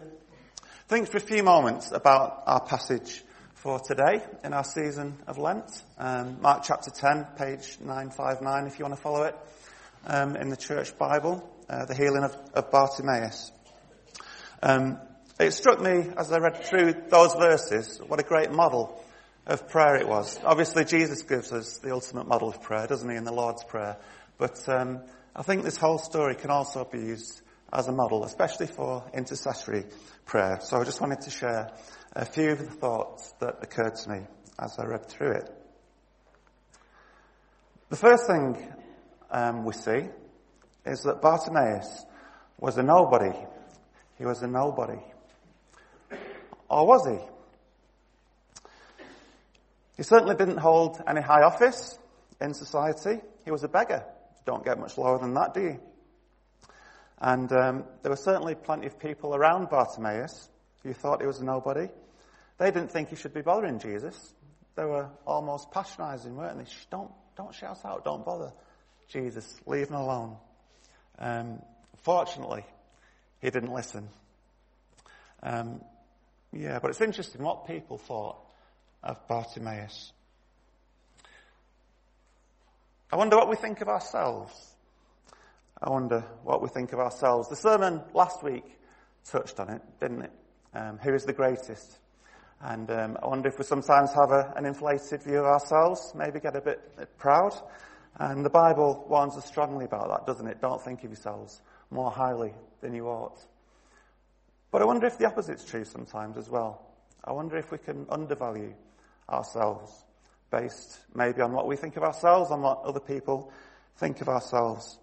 think 0.88 1.10
for 1.10 1.18
a 1.18 1.22
few 1.22 1.44
moments 1.44 1.92
about 1.92 2.44
our 2.46 2.64
passage 2.64 3.24
for 3.56 3.80
today 3.80 4.22
in 4.44 4.54
our 4.54 4.64
season 4.64 5.18
of 5.26 5.38
Lent. 5.38 5.82
Um, 5.98 6.42
Mark 6.42 6.64
chapter 6.64 6.92
10, 6.92 7.28
page 7.38 7.78
959, 7.80 8.68
if 8.68 8.78
you 8.78 8.86
want 8.86 8.96
to 8.96 9.02
follow 9.02 9.24
it 9.24 9.36
um, 10.06 10.36
in 10.36 10.50
the 10.50 10.58
church 10.58 10.98
Bible, 10.98 11.50
uh, 11.70 11.86
the 11.86 11.96
healing 11.96 12.24
of, 12.24 12.36
of 12.54 12.70
Bartimaeus. 12.70 13.52
Um, 14.62 15.00
it 15.40 15.52
struck 15.52 15.82
me 15.82 16.12
as 16.18 16.32
I 16.32 16.38
read 16.38 16.66
through 16.66 16.94
those 17.10 17.34
verses 17.34 18.00
what 18.06 18.20
a 18.20 18.24
great 18.24 18.52
model 18.52 19.04
of 19.46 19.68
prayer 19.70 19.96
it 19.96 20.08
was. 20.08 20.40
Obviously, 20.44 20.86
Jesus 20.86 21.24
gives 21.24 21.52
us 21.52 21.80
the 21.80 21.92
ultimate 21.92 22.28
model 22.28 22.50
of 22.50 22.62
prayer, 22.62 22.88
doesn't 22.88 23.10
he, 23.10 23.16
in 23.16 23.24
the 23.24 23.34
Lord's 23.34 23.64
Prayer? 23.64 23.98
But 24.38 24.68
um, 24.70 25.02
I 25.36 25.44
think 25.44 25.64
this 25.64 25.78
whole 25.78 25.98
story 25.98 26.36
can 26.36 26.50
also 26.50 26.86
be 26.86 27.00
used 27.00 27.42
as 27.72 27.88
a 27.88 27.92
model, 27.92 28.24
especially 28.24 28.68
for 28.68 29.04
intercessory 29.14 29.86
prayer. 30.26 30.60
So 30.62 30.80
I 30.80 30.84
just 30.84 31.02
wanted 31.02 31.22
to 31.22 31.30
share 31.30 31.72
a 32.14 32.26
few 32.26 32.52
of 32.52 32.60
the 32.60 32.66
thoughts 32.66 33.34
that 33.40 33.58
occurred 33.62 33.96
to 33.96 34.10
me 34.10 34.20
as 34.60 34.78
I 34.78 34.86
read 34.86 35.08
through 35.08 35.32
it. 35.32 35.50
The 37.90 37.96
first 37.96 38.28
thing 38.28 38.74
um, 39.30 39.66
we 39.66 39.74
see 39.74 40.08
is 40.86 41.04
that 41.04 41.22
Bartimaeus 41.22 42.06
was 42.60 42.78
a 42.78 42.84
nobody. 42.84 43.38
He 44.18 44.26
was 44.26 44.42
a 44.42 44.48
nobody. 44.48 45.00
Or 46.70 46.88
was 46.88 47.08
he? 47.08 47.33
He 49.98 50.04
certainly 50.04 50.36
didn't 50.36 50.58
hold 50.58 51.02
any 51.08 51.22
high 51.22 51.44
office 51.44 51.98
in 52.42 52.54
society. 52.54 53.22
He 53.46 53.52
was 53.52 53.64
a 53.64 53.68
beggar. 53.68 54.06
Don't 54.46 54.66
get 54.66 54.80
much 54.80 54.98
lower 54.98 55.20
than 55.20 55.34
that, 55.36 55.54
do 55.54 55.62
you? 55.62 55.80
And 57.20 57.52
um, 57.54 57.86
there 58.02 58.12
were 58.12 58.18
certainly 58.18 58.56
plenty 58.56 58.88
of 58.88 59.00
people 59.00 59.36
around 59.36 59.70
Bartimaeus 59.70 60.50
who 60.84 60.94
thought 60.94 61.22
he 61.22 61.28
was 61.28 61.40
a 61.40 61.46
nobody. 61.46 61.88
They 62.58 62.72
didn't 62.72 62.92
think 62.92 63.10
he 63.10 63.16
should 63.16 63.34
be 63.34 63.42
bothering 63.42 63.80
Jesus. 63.80 64.34
They 64.76 64.84
were 64.84 65.10
almost 65.26 65.72
patronizing, 65.72 66.36
weren't 66.36 66.58
they? 66.58 66.72
Don't, 66.90 67.12
don't 67.38 67.54
shout 67.54 67.80
out, 67.86 68.04
don't 68.04 68.26
bother 68.26 68.52
Jesus, 69.08 69.60
leave 69.66 69.90
him 69.90 69.96
alone. 69.96 70.38
Um, 71.20 71.62
fortunately, 72.02 72.66
he 73.40 73.50
didn't 73.50 73.72
listen. 73.72 74.10
Um, 75.42 75.82
yeah, 76.52 76.80
but 76.80 76.90
it's 76.90 77.02
interesting 77.02 77.44
what 77.44 77.68
people 77.68 77.98
thought 77.98 78.38
of 79.04 79.28
Bartimaeus. 79.28 80.12
I 83.12 83.16
wonder 83.16 83.36
what 83.36 83.50
we 83.50 83.56
think 83.56 83.82
of 83.82 83.90
ourselves. 83.90 84.74
I 85.82 85.90
wonder 85.90 86.22
what 86.44 86.62
we 86.62 86.70
think 86.70 86.94
of 86.94 87.00
ourselves. 87.00 87.50
The 87.50 87.56
sermon 87.56 88.02
last 88.14 88.42
week 88.42 88.66
touched 89.26 89.60
on 89.60 89.70
it, 89.70 89.82
didn't 90.00 90.24
it? 90.24 90.32
Um, 90.74 90.98
who 90.98 91.14
is 91.14 91.26
the 91.26 91.34
greatest? 91.34 92.00
And 92.62 92.90
um, 92.90 93.18
I 93.22 93.28
wonder 93.28 93.50
if 93.50 93.60
we 93.60 93.66
sometimes 93.66 94.14
have 94.14 94.32
a, 94.32 94.54
an 94.56 94.66
inflated 94.66 95.22
view 95.22 95.40
of 95.40 95.46
ourselves, 95.46 96.14
maybe 96.16 96.40
get 96.40 96.56
a 96.56 96.62
bit, 96.62 96.96
bit 96.98 97.18
proud. 97.18 97.54
And 98.18 98.46
the 98.46 98.50
Bible 98.50 99.06
warns 99.10 99.36
us 99.36 99.46
strongly 99.46 99.86
about 99.86 100.08
that, 100.10 100.26
doesn't 100.26 100.48
it? 100.48 100.62
Don't 100.62 100.82
think 100.82 101.04
of 101.04 101.10
yourselves 101.10 101.62
more 101.92 102.10
highly 102.10 102.54
than 102.82 102.94
you 102.94 103.08
ought. 103.08 103.38
But 104.72 104.82
I 104.82 104.86
wonder 104.86 105.06
if 105.06 105.18
the 105.18 105.28
opposite's 105.28 105.66
true 105.66 105.84
sometimes 105.84 106.38
as 106.38 106.50
well. 106.50 106.86
I 107.24 107.32
wonder 107.32 107.58
if 107.58 107.72
we 107.72 107.78
can 107.78 108.06
undervalue 108.10 108.74
ourselves 109.30 110.04
based 110.52 111.00
maybe 111.16 111.42
on 111.42 111.52
what 111.52 111.68
we 111.68 111.76
think 111.76 111.98
of 111.98 112.04
ourselves, 112.04 112.52
on 112.52 112.62
what 112.62 112.82
other 112.84 113.00
people 113.00 113.52
think 113.98 114.22
of 114.22 114.30
ourselves. 114.30 115.00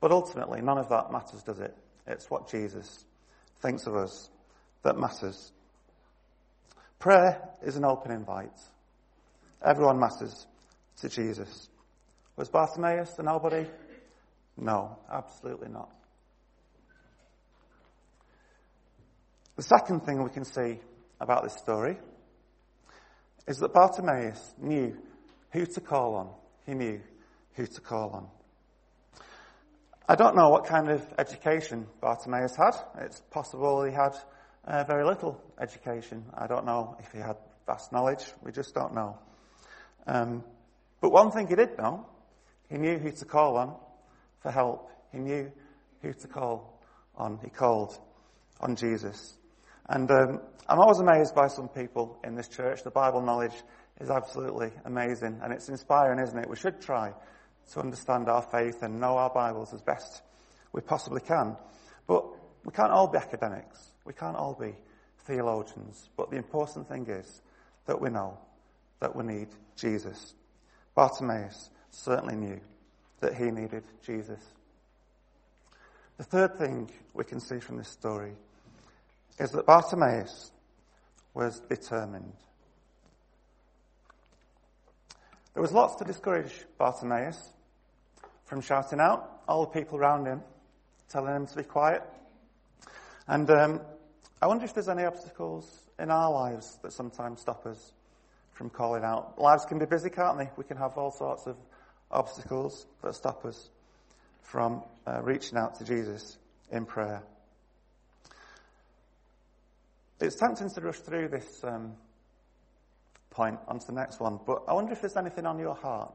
But 0.00 0.12
ultimately, 0.12 0.60
none 0.60 0.78
of 0.78 0.88
that 0.90 1.10
matters, 1.10 1.42
does 1.42 1.60
it? 1.60 1.74
It's 2.06 2.30
what 2.30 2.50
Jesus 2.50 3.04
thinks 3.60 3.86
of 3.86 3.94
us 3.94 4.28
that 4.82 4.98
matters. 4.98 5.52
Prayer 6.98 7.40
is 7.62 7.76
an 7.76 7.84
open 7.84 8.10
invite. 8.10 8.50
Everyone 9.64 9.98
matters 9.98 10.46
to 11.00 11.08
Jesus. 11.08 11.68
Was 12.36 12.48
Bartimaeus 12.48 13.12
the 13.14 13.22
nobody? 13.22 13.66
No, 14.56 14.98
absolutely 15.10 15.68
not. 15.68 15.90
The 19.56 19.62
second 19.62 20.00
thing 20.00 20.22
we 20.22 20.30
can 20.30 20.44
see 20.44 20.80
about 21.20 21.44
this 21.44 21.54
story 21.54 21.96
is 23.46 23.58
that 23.58 23.72
Bartimaeus 23.72 24.54
knew 24.58 24.96
who 25.50 25.66
to 25.66 25.80
call 25.80 26.14
on. 26.14 26.30
He 26.66 26.74
knew 26.74 27.00
who 27.54 27.66
to 27.66 27.80
call 27.80 28.10
on. 28.10 28.28
I 30.08 30.14
don't 30.14 30.36
know 30.36 30.48
what 30.48 30.66
kind 30.66 30.90
of 30.90 31.06
education 31.18 31.86
Bartimaeus 32.00 32.56
had. 32.56 32.74
It's 33.00 33.20
possible 33.30 33.84
he 33.84 33.92
had 33.92 34.16
uh, 34.64 34.84
very 34.84 35.04
little 35.04 35.40
education. 35.60 36.24
I 36.34 36.46
don't 36.46 36.66
know 36.66 36.96
if 37.00 37.12
he 37.12 37.18
had 37.18 37.36
vast 37.66 37.92
knowledge. 37.92 38.24
We 38.42 38.52
just 38.52 38.74
don't 38.74 38.94
know. 38.94 39.18
Um, 40.06 40.44
but 41.00 41.10
one 41.10 41.30
thing 41.30 41.46
he 41.48 41.54
did 41.54 41.78
know, 41.78 42.06
he 42.68 42.78
knew 42.78 42.98
who 42.98 43.10
to 43.12 43.24
call 43.24 43.56
on 43.56 43.74
for 44.40 44.50
help. 44.50 44.90
He 45.12 45.18
knew 45.18 45.50
who 46.00 46.12
to 46.12 46.28
call 46.28 46.80
on. 47.16 47.38
He 47.42 47.50
called 47.50 47.98
on 48.60 48.76
Jesus. 48.76 49.36
And 49.88 50.10
um, 50.10 50.40
I'm 50.68 50.78
always 50.78 51.00
amazed 51.00 51.34
by 51.34 51.48
some 51.48 51.68
people 51.68 52.18
in 52.24 52.34
this 52.34 52.48
church. 52.48 52.82
The 52.82 52.90
Bible 52.90 53.20
knowledge 53.20 53.54
is 54.00 54.10
absolutely 54.10 54.70
amazing, 54.84 55.40
and 55.42 55.52
it's 55.52 55.68
inspiring, 55.68 56.18
isn't 56.20 56.38
it? 56.38 56.48
We 56.48 56.56
should 56.56 56.80
try 56.80 57.12
to 57.72 57.80
understand 57.80 58.28
our 58.28 58.42
faith 58.42 58.82
and 58.82 59.00
know 59.00 59.16
our 59.16 59.30
Bibles 59.30 59.72
as 59.74 59.82
best 59.82 60.22
we 60.72 60.80
possibly 60.80 61.20
can. 61.20 61.56
But 62.06 62.24
we 62.64 62.72
can't 62.72 62.90
all 62.90 63.08
be 63.08 63.18
academics. 63.18 63.92
We 64.04 64.12
can't 64.12 64.36
all 64.36 64.56
be 64.58 64.74
theologians. 65.26 66.08
But 66.16 66.30
the 66.30 66.36
important 66.36 66.88
thing 66.88 67.06
is 67.08 67.42
that 67.86 68.00
we 68.00 68.10
know 68.10 68.38
that 69.00 69.14
we 69.14 69.24
need 69.24 69.48
Jesus. 69.76 70.34
Bartimaeus 70.94 71.70
certainly 71.90 72.36
knew 72.36 72.60
that 73.20 73.34
he 73.34 73.50
needed 73.50 73.84
Jesus. 74.04 74.40
The 76.18 76.24
third 76.24 76.56
thing 76.56 76.90
we 77.14 77.24
can 77.24 77.40
see 77.40 77.58
from 77.58 77.78
this 77.78 77.88
story 77.88 78.34
is 79.38 79.50
that 79.52 79.66
Bartimaeus 79.66 80.50
was 81.34 81.60
determined. 81.60 82.32
There 85.54 85.62
was 85.62 85.72
lots 85.72 85.96
to 85.96 86.04
discourage 86.04 86.52
Bartimaeus 86.78 87.52
from 88.44 88.60
shouting 88.60 89.00
out, 89.00 89.42
all 89.48 89.66
the 89.66 89.70
people 89.70 89.98
around 89.98 90.26
him 90.26 90.42
telling 91.12 91.34
him 91.34 91.46
to 91.46 91.56
be 91.56 91.62
quiet. 91.62 92.02
And 93.28 93.48
um, 93.50 93.80
I 94.40 94.46
wonder 94.46 94.64
if 94.64 94.72
there's 94.72 94.88
any 94.88 95.04
obstacles 95.04 95.90
in 95.98 96.10
our 96.10 96.32
lives 96.32 96.78
that 96.82 96.92
sometimes 96.92 97.40
stop 97.40 97.66
us 97.66 97.92
from 98.52 98.70
calling 98.70 99.04
out. 99.04 99.38
Lives 99.38 99.64
can 99.66 99.78
be 99.78 99.84
busy, 99.84 100.08
can't 100.08 100.38
they? 100.38 100.50
We 100.56 100.64
can 100.64 100.78
have 100.78 100.96
all 100.96 101.10
sorts 101.10 101.46
of 101.46 101.56
obstacles 102.10 102.86
that 103.02 103.14
stop 103.14 103.44
us 103.44 103.70
from 104.42 104.82
uh, 105.06 105.20
reaching 105.22 105.58
out 105.58 105.76
to 105.76 105.84
Jesus 105.84 106.38
in 106.70 106.86
prayer. 106.86 107.22
It's 110.22 110.36
tempting 110.36 110.70
to 110.70 110.80
rush 110.80 111.00
through 111.00 111.30
this 111.30 111.64
um, 111.64 111.94
point 113.30 113.58
onto 113.66 113.86
the 113.86 113.92
next 113.92 114.20
one, 114.20 114.38
but 114.46 114.62
I 114.68 114.72
wonder 114.72 114.92
if 114.92 115.00
there's 115.00 115.16
anything 115.16 115.46
on 115.46 115.58
your 115.58 115.74
heart 115.74 116.12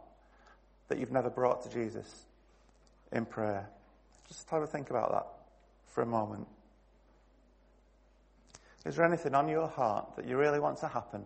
that 0.87 0.97
you've 0.97 1.11
never 1.11 1.29
brought 1.29 1.61
to 1.63 1.69
Jesus 1.69 2.25
in 3.11 3.25
prayer. 3.25 3.69
Just 4.29 4.49
have 4.49 4.61
a 4.61 4.67
think 4.67 4.91
about 4.91 5.11
that 5.11 5.27
for 5.87 6.03
a 6.03 6.05
moment. 6.05 6.47
Is 8.85 8.95
there 8.95 9.05
anything 9.05 9.35
on 9.35 9.49
your 9.49 9.67
heart 9.67 10.15
that 10.15 10.25
you 10.25 10.37
really 10.37 10.61
want 10.61 10.77
to 10.79 10.87
happen, 10.87 11.25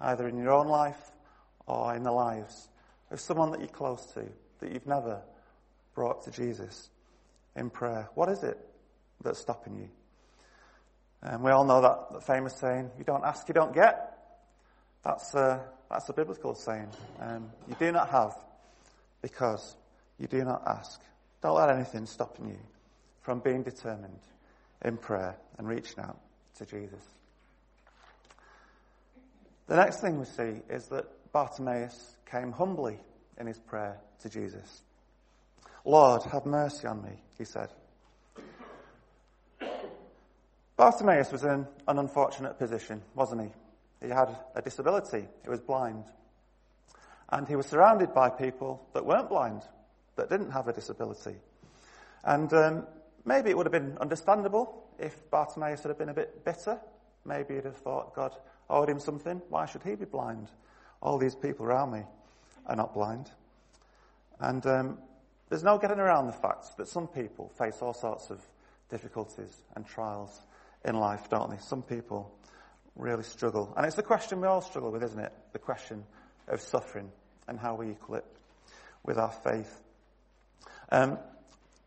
either 0.00 0.28
in 0.28 0.38
your 0.38 0.52
own 0.52 0.68
life 0.68 1.10
or 1.66 1.96
in 1.96 2.04
the 2.04 2.12
lives 2.12 2.68
of 3.10 3.18
someone 3.18 3.50
that 3.50 3.58
you're 3.58 3.68
close 3.68 4.06
to, 4.14 4.24
that 4.60 4.70
you've 4.70 4.86
never 4.86 5.20
brought 5.96 6.22
to 6.26 6.30
Jesus 6.30 6.90
in 7.56 7.70
prayer? 7.70 8.08
What 8.14 8.28
is 8.28 8.44
it 8.44 8.56
that's 9.20 9.40
stopping 9.40 9.74
you? 9.74 9.88
And 11.22 11.42
we 11.42 11.50
all 11.50 11.64
know 11.64 11.82
that, 11.82 12.12
that 12.12 12.26
famous 12.26 12.54
saying, 12.56 12.90
you 12.98 13.04
don't 13.04 13.24
ask, 13.24 13.46
you 13.48 13.54
don't 13.54 13.74
get. 13.74 14.16
That's 15.04 15.34
a, 15.34 15.60
that's 15.88 16.08
a 16.08 16.12
biblical 16.12 16.54
saying. 16.54 16.88
Um, 17.20 17.50
you 17.68 17.76
do 17.78 17.92
not 17.92 18.10
have 18.10 18.32
because 19.22 19.76
you 20.18 20.26
do 20.26 20.44
not 20.44 20.62
ask. 20.66 21.00
Don't 21.42 21.56
let 21.56 21.70
anything 21.70 22.06
stop 22.06 22.36
you 22.38 22.58
from 23.22 23.40
being 23.40 23.62
determined 23.62 24.20
in 24.84 24.96
prayer 24.96 25.36
and 25.58 25.68
reaching 25.68 26.00
out 26.00 26.18
to 26.58 26.66
Jesus. 26.66 27.02
The 29.66 29.76
next 29.76 30.00
thing 30.00 30.18
we 30.18 30.24
see 30.24 30.60
is 30.68 30.86
that 30.86 31.04
Bartimaeus 31.32 32.16
came 32.30 32.52
humbly 32.52 32.98
in 33.38 33.46
his 33.46 33.58
prayer 33.58 33.98
to 34.22 34.28
Jesus. 34.28 34.82
Lord, 35.84 36.22
have 36.24 36.44
mercy 36.44 36.86
on 36.86 37.02
me, 37.02 37.22
he 37.38 37.44
said. 37.44 37.68
Bartimaeus 40.80 41.30
was 41.30 41.44
in 41.44 41.66
an 41.88 41.98
unfortunate 41.98 42.58
position, 42.58 43.02
wasn't 43.14 43.42
he? 43.42 44.06
He 44.06 44.10
had 44.10 44.34
a 44.54 44.62
disability. 44.62 45.28
He 45.42 45.50
was 45.50 45.60
blind. 45.60 46.04
And 47.28 47.46
he 47.46 47.54
was 47.54 47.66
surrounded 47.66 48.14
by 48.14 48.30
people 48.30 48.80
that 48.94 49.04
weren't 49.04 49.28
blind, 49.28 49.60
that 50.16 50.30
didn't 50.30 50.52
have 50.52 50.68
a 50.68 50.72
disability. 50.72 51.34
And 52.24 52.50
um, 52.54 52.86
maybe 53.26 53.50
it 53.50 53.58
would 53.58 53.66
have 53.66 53.74
been 53.74 53.98
understandable 53.98 54.88
if 54.98 55.30
Bartimaeus 55.30 55.82
had 55.82 55.98
been 55.98 56.08
a 56.08 56.14
bit 56.14 56.46
bitter. 56.46 56.80
Maybe 57.26 57.56
he'd 57.56 57.66
have 57.66 57.76
thought 57.76 58.14
God 58.14 58.34
owed 58.70 58.88
him 58.88 59.00
something. 59.00 59.42
Why 59.50 59.66
should 59.66 59.82
he 59.82 59.96
be 59.96 60.06
blind? 60.06 60.48
All 61.02 61.18
these 61.18 61.34
people 61.34 61.66
around 61.66 61.92
me 61.92 62.04
are 62.64 62.76
not 62.76 62.94
blind. 62.94 63.30
And 64.38 64.64
um, 64.64 64.98
there's 65.50 65.62
no 65.62 65.76
getting 65.76 65.98
around 65.98 66.26
the 66.26 66.32
fact 66.32 66.78
that 66.78 66.88
some 66.88 67.06
people 67.06 67.50
face 67.58 67.82
all 67.82 67.92
sorts 67.92 68.30
of 68.30 68.40
difficulties 68.88 69.60
and 69.76 69.86
trials 69.86 70.40
in 70.84 70.94
life, 70.94 71.28
don't 71.28 71.50
they? 71.50 71.58
Some 71.58 71.82
people 71.82 72.34
really 72.96 73.22
struggle. 73.22 73.72
And 73.76 73.86
it's 73.86 73.96
the 73.96 74.02
question 74.02 74.40
we 74.40 74.46
all 74.46 74.62
struggle 74.62 74.90
with, 74.90 75.02
isn't 75.02 75.18
it? 75.18 75.32
The 75.52 75.58
question 75.58 76.04
of 76.48 76.60
suffering 76.60 77.10
and 77.48 77.58
how 77.58 77.74
we 77.74 77.90
equal 77.90 78.16
it 78.16 78.24
with 79.04 79.18
our 79.18 79.32
faith. 79.32 79.80
Um, 80.90 81.18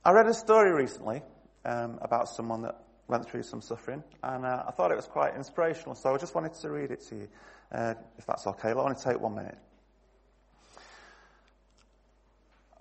I 0.03 0.11
read 0.11 0.27
a 0.27 0.33
story 0.33 0.71
recently 0.71 1.21
um, 1.65 1.99
about 2.01 2.29
someone 2.29 2.63
that 2.63 2.77
went 3.07 3.29
through 3.29 3.43
some 3.43 3.61
suffering, 3.61 4.03
and 4.23 4.45
uh, 4.45 4.63
I 4.67 4.71
thought 4.71 4.91
it 4.91 4.95
was 4.95 5.07
quite 5.07 5.35
inspirational, 5.35 5.95
so 5.95 6.13
I 6.13 6.17
just 6.17 6.35
wanted 6.35 6.53
to 6.55 6.69
read 6.69 6.91
it 6.91 7.01
to 7.09 7.15
you, 7.15 7.27
uh, 7.71 7.93
if 8.17 8.25
that's 8.25 8.47
okay. 8.47 8.71
It'll 8.71 8.83
only 8.83 8.95
take 8.95 9.19
one 9.19 9.35
minute. 9.35 9.57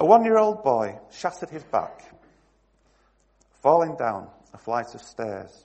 A 0.00 0.04
one 0.04 0.24
year 0.24 0.38
old 0.38 0.64
boy 0.64 0.98
shattered 1.12 1.50
his 1.50 1.64
back, 1.64 2.02
falling 3.62 3.96
down 3.96 4.28
a 4.52 4.58
flight 4.58 4.94
of 4.94 5.02
stairs. 5.02 5.64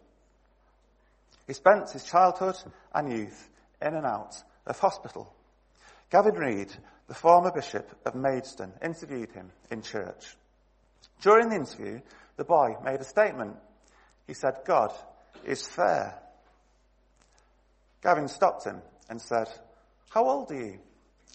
He 1.47 1.53
spent 1.53 1.89
his 1.91 2.03
childhood 2.03 2.57
and 2.93 3.11
youth 3.11 3.49
in 3.81 3.95
and 3.95 4.05
out 4.05 4.35
of 4.65 4.77
hospital. 4.77 5.33
Gavin 6.11 6.35
Reid, 6.35 6.71
the 7.07 7.13
former 7.13 7.51
bishop 7.51 7.89
of 8.05 8.15
Maidstone, 8.15 8.73
interviewed 8.83 9.31
him 9.31 9.51
in 9.71 9.81
church. 9.81 10.35
During 11.21 11.49
the 11.49 11.55
interview, 11.55 12.01
the 12.35 12.43
boy 12.43 12.75
made 12.83 12.99
a 12.99 13.05
statement. 13.05 13.55
He 14.27 14.33
said, 14.33 14.59
God 14.65 14.93
is 15.45 15.65
fair. 15.65 16.19
Gavin 18.03 18.27
stopped 18.27 18.65
him 18.65 18.81
and 19.09 19.21
said, 19.21 19.47
How 20.09 20.27
old 20.27 20.51
are 20.51 20.55
you? 20.55 20.79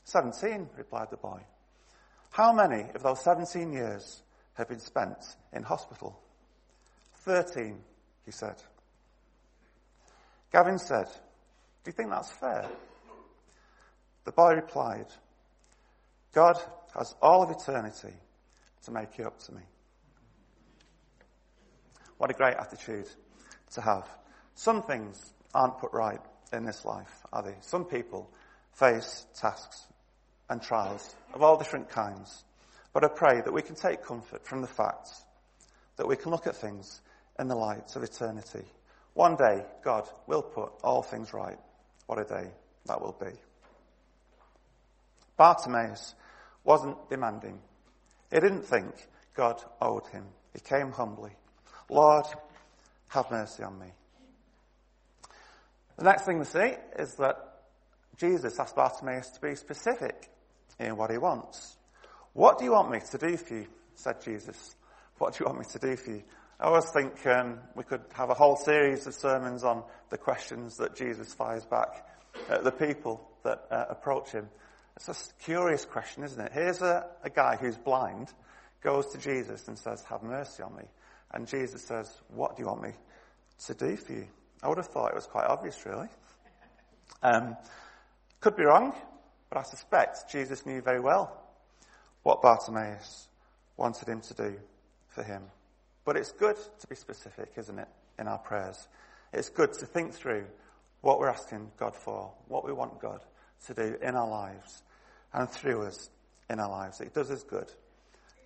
Seventeen, 0.04 0.68
replied 0.76 1.10
the 1.10 1.16
boy. 1.16 1.40
How 2.30 2.52
many 2.52 2.86
of 2.94 3.02
those 3.02 3.22
17 3.22 3.72
years 3.72 4.22
have 4.54 4.68
been 4.68 4.80
spent 4.80 5.18
in 5.52 5.62
hospital? 5.62 6.18
Thirteen, 7.14 7.78
he 8.24 8.32
said. 8.32 8.56
Gavin 10.52 10.78
said, 10.78 11.06
Do 11.06 11.88
you 11.88 11.92
think 11.92 12.10
that's 12.10 12.30
fair? 12.30 12.68
The 14.24 14.32
boy 14.32 14.54
replied, 14.54 15.06
God 16.32 16.56
has 16.96 17.14
all 17.20 17.42
of 17.42 17.50
eternity 17.50 18.14
to 18.84 18.90
make 18.90 19.18
it 19.18 19.26
up 19.26 19.38
to 19.44 19.52
me. 19.52 19.62
What 22.18 22.30
a 22.30 22.34
great 22.34 22.56
attitude 22.56 23.08
to 23.72 23.80
have. 23.80 24.06
Some 24.54 24.82
things 24.82 25.32
aren't 25.54 25.78
put 25.78 25.92
right 25.92 26.20
in 26.52 26.64
this 26.64 26.84
life, 26.84 27.12
are 27.32 27.42
they? 27.42 27.56
Some 27.60 27.84
people 27.84 28.30
face 28.74 29.26
tasks 29.34 29.86
and 30.48 30.62
trials 30.62 31.14
of 31.34 31.42
all 31.42 31.56
different 31.56 31.88
kinds. 31.88 32.44
But 32.92 33.04
I 33.04 33.08
pray 33.08 33.40
that 33.40 33.52
we 33.52 33.62
can 33.62 33.74
take 33.74 34.04
comfort 34.04 34.46
from 34.46 34.60
the 34.60 34.68
fact 34.68 35.08
that 35.96 36.06
we 36.06 36.16
can 36.16 36.30
look 36.30 36.46
at 36.46 36.56
things 36.56 37.00
in 37.38 37.48
the 37.48 37.56
light 37.56 37.96
of 37.96 38.02
eternity. 38.02 38.64
One 39.14 39.36
day, 39.36 39.64
God 39.84 40.08
will 40.26 40.42
put 40.42 40.72
all 40.82 41.02
things 41.02 41.34
right. 41.34 41.58
What 42.06 42.18
a 42.18 42.24
day 42.24 42.50
that 42.86 43.00
will 43.00 43.16
be. 43.18 43.32
Bartimaeus 45.36 46.14
wasn't 46.64 47.08
demanding. 47.08 47.58
He 48.32 48.40
didn't 48.40 48.62
think 48.62 48.94
God 49.34 49.62
owed 49.80 50.06
him. 50.08 50.24
He 50.54 50.60
came 50.60 50.90
humbly. 50.90 51.32
Lord, 51.88 52.26
have 53.08 53.30
mercy 53.30 53.62
on 53.62 53.78
me. 53.78 53.88
The 55.96 56.04
next 56.04 56.24
thing 56.24 56.38
we 56.38 56.44
see 56.44 56.72
is 56.98 57.14
that 57.16 57.36
Jesus 58.18 58.58
asked 58.58 58.76
Bartimaeus 58.76 59.30
to 59.30 59.40
be 59.40 59.54
specific 59.54 60.30
in 60.78 60.96
what 60.96 61.10
he 61.10 61.18
wants. 61.18 61.76
What 62.32 62.58
do 62.58 62.64
you 62.64 62.72
want 62.72 62.90
me 62.90 63.00
to 63.10 63.18
do 63.18 63.36
for 63.36 63.54
you? 63.54 63.66
said 63.94 64.22
Jesus. 64.22 64.74
What 65.18 65.34
do 65.34 65.44
you 65.44 65.46
want 65.46 65.60
me 65.60 65.66
to 65.72 65.78
do 65.78 65.96
for 65.96 66.10
you? 66.10 66.22
I 66.62 66.66
always 66.66 66.88
think 66.90 67.26
um, 67.26 67.58
we 67.74 67.82
could 67.82 68.02
have 68.14 68.30
a 68.30 68.34
whole 68.34 68.54
series 68.54 69.08
of 69.08 69.14
sermons 69.14 69.64
on 69.64 69.82
the 70.10 70.16
questions 70.16 70.76
that 70.76 70.94
Jesus 70.94 71.34
fires 71.34 71.64
back 71.64 72.06
at 72.48 72.62
the 72.62 72.70
people 72.70 73.28
that 73.42 73.64
uh, 73.68 73.86
approach 73.90 74.30
him. 74.30 74.48
It's 74.94 75.08
a 75.08 75.42
curious 75.42 75.84
question, 75.84 76.22
isn't 76.22 76.40
it? 76.40 76.52
Here's 76.52 76.80
a, 76.80 77.04
a 77.24 77.30
guy 77.30 77.56
who's 77.56 77.76
blind, 77.76 78.32
goes 78.80 79.08
to 79.08 79.18
Jesus 79.18 79.66
and 79.66 79.76
says, 79.76 80.04
Have 80.04 80.22
mercy 80.22 80.62
on 80.62 80.76
me. 80.76 80.84
And 81.32 81.48
Jesus 81.48 81.82
says, 81.82 82.08
What 82.28 82.54
do 82.54 82.62
you 82.62 82.68
want 82.68 82.82
me 82.84 82.92
to 83.66 83.74
do 83.74 83.96
for 83.96 84.12
you? 84.12 84.28
I 84.62 84.68
would 84.68 84.78
have 84.78 84.86
thought 84.86 85.10
it 85.10 85.16
was 85.16 85.26
quite 85.26 85.48
obvious, 85.48 85.84
really. 85.84 86.08
Um, 87.24 87.56
could 88.38 88.54
be 88.54 88.62
wrong, 88.62 88.94
but 89.50 89.58
I 89.58 89.64
suspect 89.64 90.30
Jesus 90.30 90.64
knew 90.64 90.80
very 90.80 91.00
well 91.00 91.36
what 92.22 92.40
Bartimaeus 92.40 93.26
wanted 93.76 94.06
him 94.06 94.20
to 94.20 94.34
do 94.34 94.60
for 95.08 95.24
him. 95.24 95.42
But 96.04 96.16
it's 96.16 96.32
good 96.32 96.56
to 96.80 96.86
be 96.86 96.94
specific, 96.94 97.52
isn't 97.56 97.78
it, 97.78 97.88
in 98.18 98.26
our 98.28 98.38
prayers? 98.38 98.88
It's 99.32 99.48
good 99.48 99.72
to 99.74 99.86
think 99.86 100.12
through 100.12 100.46
what 101.00 101.18
we're 101.18 101.28
asking 101.28 101.70
God 101.78 101.94
for, 101.96 102.32
what 102.48 102.64
we 102.64 102.72
want 102.72 103.00
God 103.00 103.20
to 103.66 103.74
do 103.74 103.96
in 104.02 104.14
our 104.14 104.28
lives 104.28 104.82
and 105.32 105.48
through 105.48 105.86
us 105.86 106.10
in 106.50 106.60
our 106.60 106.70
lives. 106.70 107.00
It 107.00 107.14
does 107.14 107.30
us 107.30 107.42
good 107.44 107.70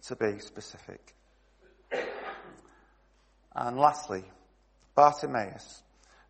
to 0.06 0.16
be 0.16 0.38
specific. 0.38 1.14
And 3.54 3.78
lastly, 3.78 4.24
Bartimaeus 4.94 5.82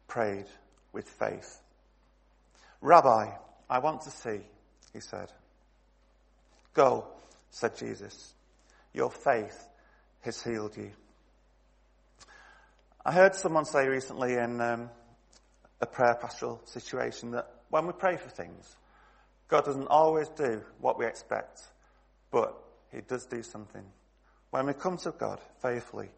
prayed 0.06 0.46
with 0.92 1.08
faith. 1.08 1.60
Rabbi, 2.80 3.30
I 3.68 3.78
want 3.80 4.02
to 4.02 4.10
see, 4.10 4.40
he 4.92 5.00
said. 5.00 5.32
Go, 6.72 7.08
said 7.50 7.76
Jesus. 7.76 8.34
Your 8.92 9.10
faith 9.10 9.68
has 10.20 10.42
healed 10.42 10.76
you. 10.76 10.92
I 13.06 13.12
heard 13.12 13.36
someone 13.36 13.64
say 13.64 13.86
recently 13.86 14.34
in 14.34 14.60
um, 14.60 14.90
a 15.80 15.86
prayer 15.86 16.18
pastoral 16.20 16.60
situation 16.64 17.30
that 17.30 17.48
when 17.70 17.86
we 17.86 17.92
pray 17.92 18.16
for 18.16 18.28
things, 18.28 18.74
God 19.46 19.64
doesn't 19.64 19.86
always 19.86 20.28
do 20.30 20.60
what 20.80 20.98
we 20.98 21.06
expect, 21.06 21.60
but 22.32 22.60
He 22.92 23.02
does 23.02 23.24
do 23.26 23.44
something. 23.44 23.84
When 24.50 24.66
we 24.66 24.72
come 24.72 24.96
to 24.96 25.12
God 25.12 25.38
faithfully 25.62 26.08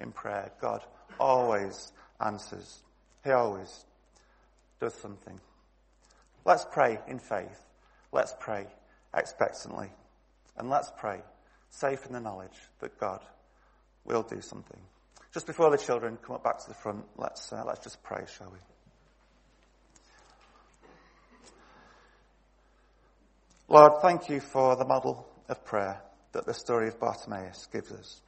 in 0.00 0.10
prayer, 0.10 0.50
God 0.58 0.82
always 1.20 1.92
answers. 2.18 2.82
He 3.24 3.30
always 3.30 3.84
does 4.80 4.94
something. 4.94 5.38
Let's 6.46 6.64
pray 6.72 6.98
in 7.08 7.18
faith. 7.18 7.62
Let's 8.10 8.34
pray 8.40 8.68
expectantly. 9.14 9.90
And 10.56 10.70
let's 10.70 10.90
pray 10.96 11.20
safe 11.68 12.06
in 12.06 12.14
the 12.14 12.20
knowledge 12.20 12.56
that 12.80 12.98
God 12.98 13.20
will 14.06 14.22
do 14.22 14.40
something. 14.40 14.80
Just 15.34 15.46
before 15.46 15.70
the 15.70 15.78
children 15.78 16.18
come 16.22 16.36
up 16.36 16.44
back 16.44 16.58
to 16.58 16.68
the 16.68 16.74
front, 16.74 17.04
let's, 17.16 17.52
uh, 17.52 17.62
let's 17.66 17.84
just 17.84 18.02
pray, 18.02 18.24
shall 18.36 18.50
we? 18.50 18.58
Lord, 23.68 24.00
thank 24.00 24.30
you 24.30 24.40
for 24.40 24.76
the 24.76 24.86
model 24.86 25.28
of 25.48 25.62
prayer 25.64 26.00
that 26.32 26.46
the 26.46 26.54
story 26.54 26.88
of 26.88 26.98
Bartimaeus 26.98 27.68
gives 27.70 27.92
us. 27.92 28.20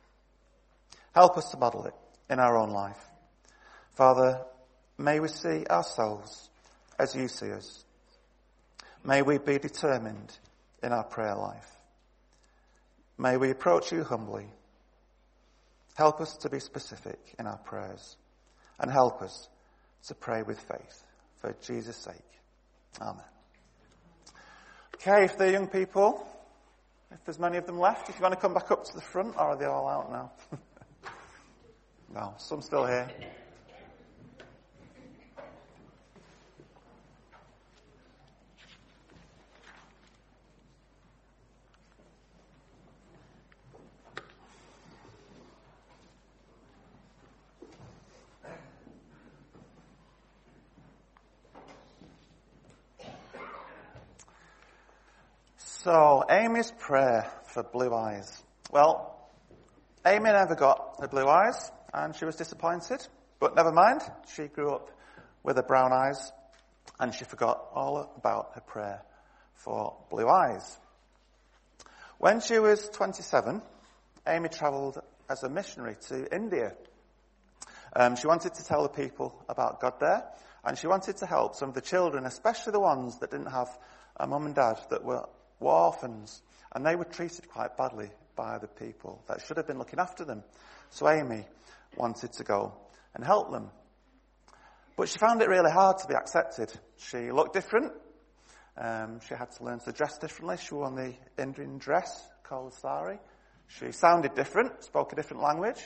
Help 1.14 1.38
us 1.38 1.50
to 1.50 1.56
model 1.56 1.86
it 1.86 1.94
in 2.28 2.38
our 2.38 2.58
own 2.58 2.70
life. 2.70 3.02
Father, 3.94 4.42
may 4.98 5.18
we 5.18 5.28
see 5.28 5.64
ourselves 5.70 6.50
as 6.98 7.14
you 7.14 7.28
see 7.28 7.50
us. 7.52 7.84
May 9.02 9.22
we 9.22 9.38
be 9.38 9.58
determined 9.58 10.38
in 10.82 10.92
our 10.92 11.04
prayer 11.04 11.34
life. 11.34 11.78
May 13.16 13.38
we 13.38 13.50
approach 13.50 13.92
you 13.92 14.04
humbly 14.04 14.46
Help 15.94 16.20
us 16.20 16.36
to 16.38 16.48
be 16.48 16.60
specific 16.60 17.18
in 17.38 17.46
our 17.46 17.58
prayers 17.58 18.16
and 18.78 18.90
help 18.90 19.22
us 19.22 19.48
to 20.06 20.14
pray 20.14 20.42
with 20.42 20.58
faith 20.60 21.04
for 21.40 21.54
Jesus' 21.62 21.96
sake. 21.96 22.14
Amen. 23.00 23.24
Okay, 24.96 25.24
if 25.24 25.36
they're 25.38 25.52
young 25.52 25.68
people, 25.68 26.26
if 27.10 27.24
there's 27.24 27.38
many 27.38 27.56
of 27.56 27.66
them 27.66 27.78
left, 27.78 28.08
if 28.08 28.16
you 28.16 28.22
want 28.22 28.34
to 28.34 28.40
come 28.40 28.54
back 28.54 28.70
up 28.70 28.84
to 28.84 28.94
the 28.94 29.00
front, 29.00 29.34
or 29.36 29.40
are 29.40 29.56
they 29.56 29.64
all 29.64 29.88
out 29.88 30.10
now? 30.10 30.32
no, 32.14 32.34
some 32.38 32.62
still 32.62 32.86
here. 32.86 33.08
So, 55.82 56.24
Amy's 56.28 56.70
prayer 56.72 57.26
for 57.44 57.62
blue 57.62 57.94
eyes. 57.94 58.44
Well, 58.70 59.18
Amy 60.04 60.24
never 60.30 60.54
got 60.54 60.96
her 61.00 61.08
blue 61.08 61.26
eyes, 61.26 61.72
and 61.94 62.14
she 62.14 62.26
was 62.26 62.36
disappointed. 62.36 63.00
But 63.38 63.56
never 63.56 63.72
mind, 63.72 64.02
she 64.30 64.48
grew 64.48 64.74
up 64.74 64.90
with 65.42 65.56
her 65.56 65.62
brown 65.62 65.90
eyes, 65.90 66.32
and 66.98 67.14
she 67.14 67.24
forgot 67.24 67.64
all 67.74 68.12
about 68.14 68.50
her 68.56 68.60
prayer 68.60 69.00
for 69.54 69.96
blue 70.10 70.28
eyes. 70.28 70.76
When 72.18 72.42
she 72.42 72.58
was 72.58 72.90
27, 72.90 73.62
Amy 74.26 74.50
travelled 74.50 74.98
as 75.30 75.44
a 75.44 75.48
missionary 75.48 75.96
to 76.08 76.30
India. 76.30 76.74
Um, 77.96 78.16
she 78.16 78.26
wanted 78.26 78.52
to 78.52 78.64
tell 78.66 78.82
the 78.82 78.90
people 78.90 79.34
about 79.48 79.80
God 79.80 79.94
there, 79.98 80.24
and 80.62 80.76
she 80.76 80.88
wanted 80.88 81.16
to 81.16 81.26
help 81.26 81.54
some 81.54 81.70
of 81.70 81.74
the 81.74 81.80
children, 81.80 82.26
especially 82.26 82.72
the 82.72 82.80
ones 82.80 83.18
that 83.20 83.30
didn't 83.30 83.50
have 83.50 83.70
a 84.18 84.26
mum 84.26 84.44
and 84.44 84.54
dad 84.54 84.78
that 84.90 85.02
were 85.02 85.24
were 85.60 85.70
orphans, 85.70 86.42
and 86.74 86.84
they 86.84 86.96
were 86.96 87.04
treated 87.04 87.48
quite 87.48 87.76
badly 87.76 88.10
by 88.34 88.58
the 88.58 88.66
people 88.66 89.22
that 89.28 89.42
should 89.46 89.56
have 89.56 89.66
been 89.66 89.78
looking 89.78 89.98
after 89.98 90.24
them. 90.24 90.42
So 90.90 91.08
Amy 91.08 91.44
wanted 91.96 92.32
to 92.32 92.44
go 92.44 92.74
and 93.14 93.24
help 93.24 93.50
them. 93.52 93.70
But 94.96 95.08
she 95.08 95.18
found 95.18 95.42
it 95.42 95.48
really 95.48 95.70
hard 95.70 95.98
to 95.98 96.06
be 96.06 96.14
accepted. 96.14 96.72
She 96.96 97.30
looked 97.30 97.54
different. 97.54 97.92
Um, 98.76 99.20
she 99.26 99.34
had 99.34 99.50
to 99.52 99.64
learn 99.64 99.80
to 99.80 99.92
dress 99.92 100.18
differently. 100.18 100.56
She 100.56 100.74
wore 100.74 100.90
the 100.90 101.14
Indian 101.42 101.78
dress 101.78 102.28
called 102.42 102.74
sari. 102.74 103.18
She 103.66 103.92
sounded 103.92 104.34
different, 104.34 104.82
spoke 104.84 105.12
a 105.12 105.16
different 105.16 105.42
language. 105.42 105.80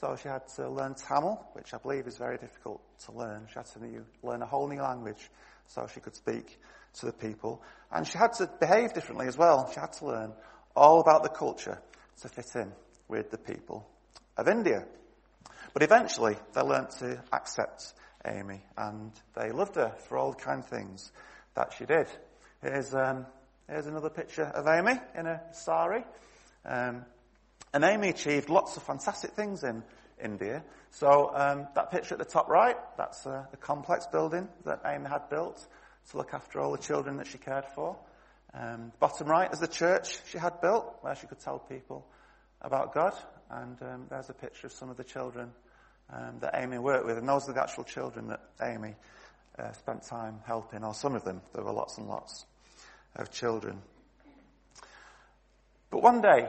So 0.00 0.16
she 0.20 0.28
had 0.28 0.46
to 0.56 0.70
learn 0.70 0.94
Tamil, 0.94 1.44
which 1.52 1.74
I 1.74 1.78
believe 1.78 2.06
is 2.06 2.16
very 2.16 2.38
difficult 2.38 2.80
to 3.06 3.12
learn. 3.12 3.46
She 3.48 3.54
had 3.54 3.66
to 3.66 4.04
learn 4.22 4.42
a 4.42 4.46
whole 4.46 4.68
new 4.68 4.80
language 4.80 5.30
so 5.66 5.86
she 5.92 6.00
could 6.00 6.14
speak 6.14 6.58
to 7.00 7.06
the 7.06 7.12
people. 7.12 7.62
And 7.90 8.06
she 8.06 8.18
had 8.18 8.32
to 8.34 8.50
behave 8.60 8.92
differently 8.92 9.26
as 9.26 9.36
well. 9.36 9.70
She 9.72 9.80
had 9.80 9.92
to 9.94 10.06
learn 10.06 10.32
all 10.76 11.00
about 11.00 11.22
the 11.22 11.28
culture 11.28 11.80
to 12.22 12.28
fit 12.28 12.54
in 12.54 12.72
with 13.08 13.30
the 13.30 13.38
people 13.38 13.88
of 14.36 14.48
India. 14.48 14.84
But 15.72 15.82
eventually, 15.82 16.36
they 16.54 16.60
learnt 16.60 16.90
to 16.98 17.22
accept 17.32 17.94
Amy, 18.26 18.62
and 18.76 19.12
they 19.34 19.50
loved 19.50 19.76
her 19.76 19.92
for 20.08 20.18
all 20.18 20.32
the 20.32 20.42
kind 20.42 20.64
things 20.64 21.12
that 21.54 21.72
she 21.76 21.84
did. 21.84 22.06
Here's, 22.62 22.94
um, 22.94 23.26
here's 23.68 23.86
another 23.86 24.10
picture 24.10 24.44
of 24.44 24.66
Amy 24.66 24.98
in 25.16 25.26
a 25.26 25.40
sari. 25.52 26.04
Um, 26.64 27.04
and 27.72 27.84
Amy 27.84 28.08
achieved 28.08 28.48
lots 28.48 28.76
of 28.76 28.82
fantastic 28.82 29.32
things 29.32 29.62
in 29.62 29.82
India. 30.22 30.64
So 30.90 31.30
um, 31.34 31.68
that 31.74 31.90
picture 31.90 32.14
at 32.14 32.18
the 32.18 32.24
top 32.24 32.48
right, 32.48 32.76
that's 32.96 33.26
a, 33.26 33.48
a, 33.52 33.56
complex 33.56 34.06
building 34.06 34.48
that 34.64 34.80
Amy 34.86 35.08
had 35.08 35.28
built 35.28 35.66
to 36.10 36.16
look 36.16 36.32
after 36.32 36.60
all 36.60 36.72
the 36.72 36.78
children 36.78 37.16
that 37.18 37.26
she 37.26 37.38
cared 37.38 37.66
for. 37.74 37.96
Um, 38.54 38.92
bottom 38.98 39.28
right 39.28 39.52
is 39.52 39.60
the 39.60 39.68
church 39.68 40.18
she 40.30 40.38
had 40.38 40.60
built 40.60 40.98
where 41.02 41.14
she 41.14 41.26
could 41.26 41.40
tell 41.40 41.58
people 41.58 42.06
about 42.62 42.94
God. 42.94 43.14
And 43.50 43.80
um, 43.82 44.06
there's 44.08 44.30
a 44.30 44.34
picture 44.34 44.66
of 44.66 44.72
some 44.72 44.90
of 44.90 44.96
the 44.96 45.04
children 45.04 45.50
um, 46.12 46.38
that 46.40 46.54
Amy 46.54 46.78
worked 46.78 47.06
with. 47.06 47.18
And 47.18 47.28
those 47.28 47.48
are 47.48 47.52
the 47.52 47.62
actual 47.62 47.84
children 47.84 48.28
that 48.28 48.40
Amy 48.62 48.94
uh, 49.58 49.72
spent 49.72 50.02
time 50.02 50.40
helping, 50.46 50.84
or 50.84 50.94
some 50.94 51.14
of 51.14 51.24
them. 51.24 51.42
There 51.54 51.64
were 51.64 51.72
lots 51.72 51.98
and 51.98 52.08
lots 52.08 52.46
of 53.16 53.30
children. 53.30 53.82
But 55.90 56.02
one 56.02 56.20
day, 56.20 56.48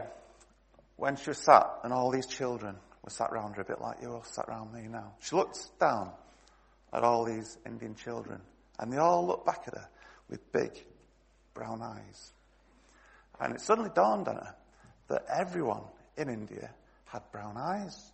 when 0.96 1.16
she 1.16 1.30
was 1.30 1.38
sat 1.38 1.66
and 1.84 1.94
all 1.94 2.12
these 2.12 2.28
children 2.28 2.76
were 3.04 3.10
sat 3.10 3.30
around 3.32 3.56
her 3.56 3.62
a 3.62 3.66
bit 3.66 3.82
like 3.82 4.02
you 4.02 4.12
all 4.12 4.24
sat 4.24 4.46
around 4.48 4.74
me 4.74 4.88
now, 4.90 5.14
she 5.22 5.36
looked 5.36 5.58
down 5.80 6.12
at 6.94 7.04
all 7.04 7.26
these 7.26 7.58
Indian 7.66 7.96
children 7.96 8.42
and 8.80 8.92
they 8.92 8.98
all 8.98 9.28
looked 9.28 9.46
back 9.46 9.64
at 9.68 9.76
her 9.76 9.88
with 10.30 10.52
big 10.52 10.72
brown 11.54 11.82
eyes. 11.82 12.32
And 13.40 13.54
it 13.54 13.62
suddenly 13.62 13.92
dawned 13.94 14.28
on 14.28 14.36
her 14.36 14.56
that 15.10 15.26
everyone 15.30 15.84
in 16.18 16.30
India 16.30 16.72
had 17.06 17.22
brown 17.32 17.58
eyes. 17.58 18.12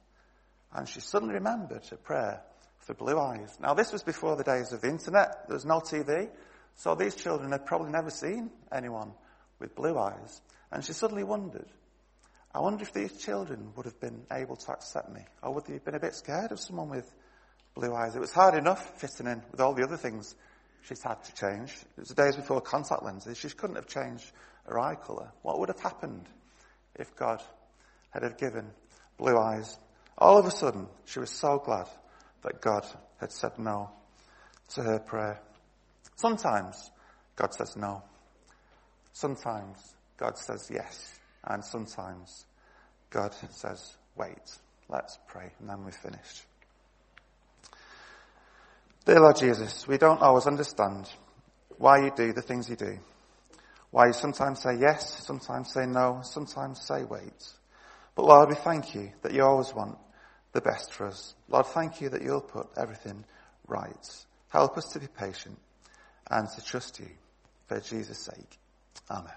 And 0.74 0.88
she 0.88 1.00
suddenly 1.00 1.36
remembered 1.36 1.86
her 1.86 1.98
prayer 1.98 2.42
for 2.80 2.94
blue 2.94 3.20
eyes. 3.20 3.58
Now, 3.60 3.74
this 3.74 3.92
was 3.92 4.04
before 4.04 4.36
the 4.36 4.44
days 4.44 4.72
of 4.74 4.82
the 4.82 4.90
internet. 4.90 5.48
There 5.48 5.56
was 5.56 5.66
no 5.66 5.80
TV. 5.80 6.30
So 6.76 6.96
these 6.96 7.16
children 7.16 7.52
had 7.52 7.66
probably 7.66 7.92
never 7.92 8.10
seen 8.10 8.50
anyone 8.72 9.12
with 9.60 9.76
blue 9.76 9.98
eyes. 9.98 10.42
And 10.72 10.84
she 10.84 10.94
suddenly 10.94 11.24
wondered, 11.24 11.68
I 12.54 12.60
wonder 12.60 12.84
if 12.84 12.94
these 12.94 13.18
children 13.18 13.72
would 13.76 13.86
have 13.86 14.00
been 14.00 14.26
able 14.32 14.56
to 14.56 14.72
accept 14.72 15.12
me. 15.12 15.22
Or 15.42 15.54
would 15.54 15.66
they 15.66 15.74
have 15.74 15.86
been 15.86 15.96
a 15.96 16.00
bit 16.00 16.16
scared 16.16 16.52
of 16.52 16.60
someone 16.60 16.90
with 16.90 17.10
blue 17.74 17.94
eyes? 17.94 18.16
It 18.16 18.20
was 18.20 18.32
hard 18.32 18.56
enough 18.56 19.00
fitting 19.00 19.28
in 19.28 19.42
with 19.52 19.62
all 19.62 19.74
the 19.74 19.84
other 19.84 19.98
things 19.98 20.36
she's 20.88 21.04
had 21.04 21.24
to 21.24 21.34
change. 21.34 21.72
It 21.72 22.00
was 22.00 22.10
the 22.10 22.16
days 22.16 22.36
before 22.36 22.62
contact 22.62 23.04
lenses. 23.04 23.38
She 23.38 23.50
couldn't 23.50 23.76
have 23.76 23.88
changed 23.88 24.32
her 24.66 24.80
eye 24.80 24.96
colour. 24.96 25.32
What 25.42 25.60
would 25.60 25.70
have 25.70 25.80
happened 25.80 26.26
if 26.96 27.16
God 27.16 27.42
had 28.12 28.24
have 28.24 28.38
given 28.38 28.70
blue 29.18 29.38
eyes? 29.38 29.78
All 30.18 30.38
of 30.38 30.46
a 30.46 30.52
sudden, 30.52 30.88
she 31.06 31.20
was 31.20 31.30
so 31.30 31.60
glad 31.60 31.88
that 32.44 32.62
God 32.62 32.86
had 33.20 33.32
said 33.32 33.58
no 33.58 33.90
to 34.70 34.84
her 34.84 35.00
prayer. 35.00 35.40
Sometimes 36.16 36.92
God 37.36 37.54
says 37.54 37.76
no. 37.76 38.02
Sometimes 39.12 39.78
God 40.18 40.38
says 40.38 40.70
yes. 40.74 41.20
And 41.44 41.64
sometimes 41.64 42.46
God 43.10 43.34
says 43.52 43.98
wait. 44.16 44.58
Let's 44.88 45.18
pray 45.28 45.52
and 45.60 45.70
then 45.70 45.84
we're 45.84 45.92
finished. 45.92 46.44
Dear 49.06 49.20
Lord 49.20 49.36
Jesus, 49.36 49.88
we 49.88 50.00
don't 50.00 50.22
always 50.24 50.48
understand 50.48 51.08
why 51.78 52.04
you 52.04 52.12
do 52.16 52.34
the 52.34 52.42
things 52.42 52.68
you 52.68 52.76
do. 52.76 52.98
Why 53.92 54.08
you 54.08 54.14
sometimes 54.14 54.64
say 54.64 54.80
yes, 54.80 55.24
sometimes 55.24 55.72
say 55.72 55.86
no, 55.86 56.22
sometimes 56.24 56.82
say 56.82 57.04
wait. 57.04 57.54
But 58.16 58.26
Lord, 58.26 58.50
we 58.50 58.56
thank 58.56 58.96
you 58.96 59.12
that 59.22 59.32
you 59.32 59.44
always 59.44 59.76
want 59.76 60.00
the 60.54 60.62
best 60.62 60.92
for 60.92 61.06
us. 61.06 61.36
Lord, 61.50 61.68
thank 61.68 62.02
you 62.02 62.10
that 62.10 62.24
you'll 62.24 62.42
put 62.42 62.68
everything 62.78 63.24
right. 63.68 64.26
Help 64.50 64.76
us 64.76 64.86
to 64.94 65.00
be 65.00 65.08
patient 65.08 65.60
and 66.32 66.50
to 66.50 66.66
trust 66.66 67.00
you 67.00 67.10
for 67.68 67.80
Jesus' 67.80 68.18
sake. 68.18 68.58
Amen. 69.12 69.36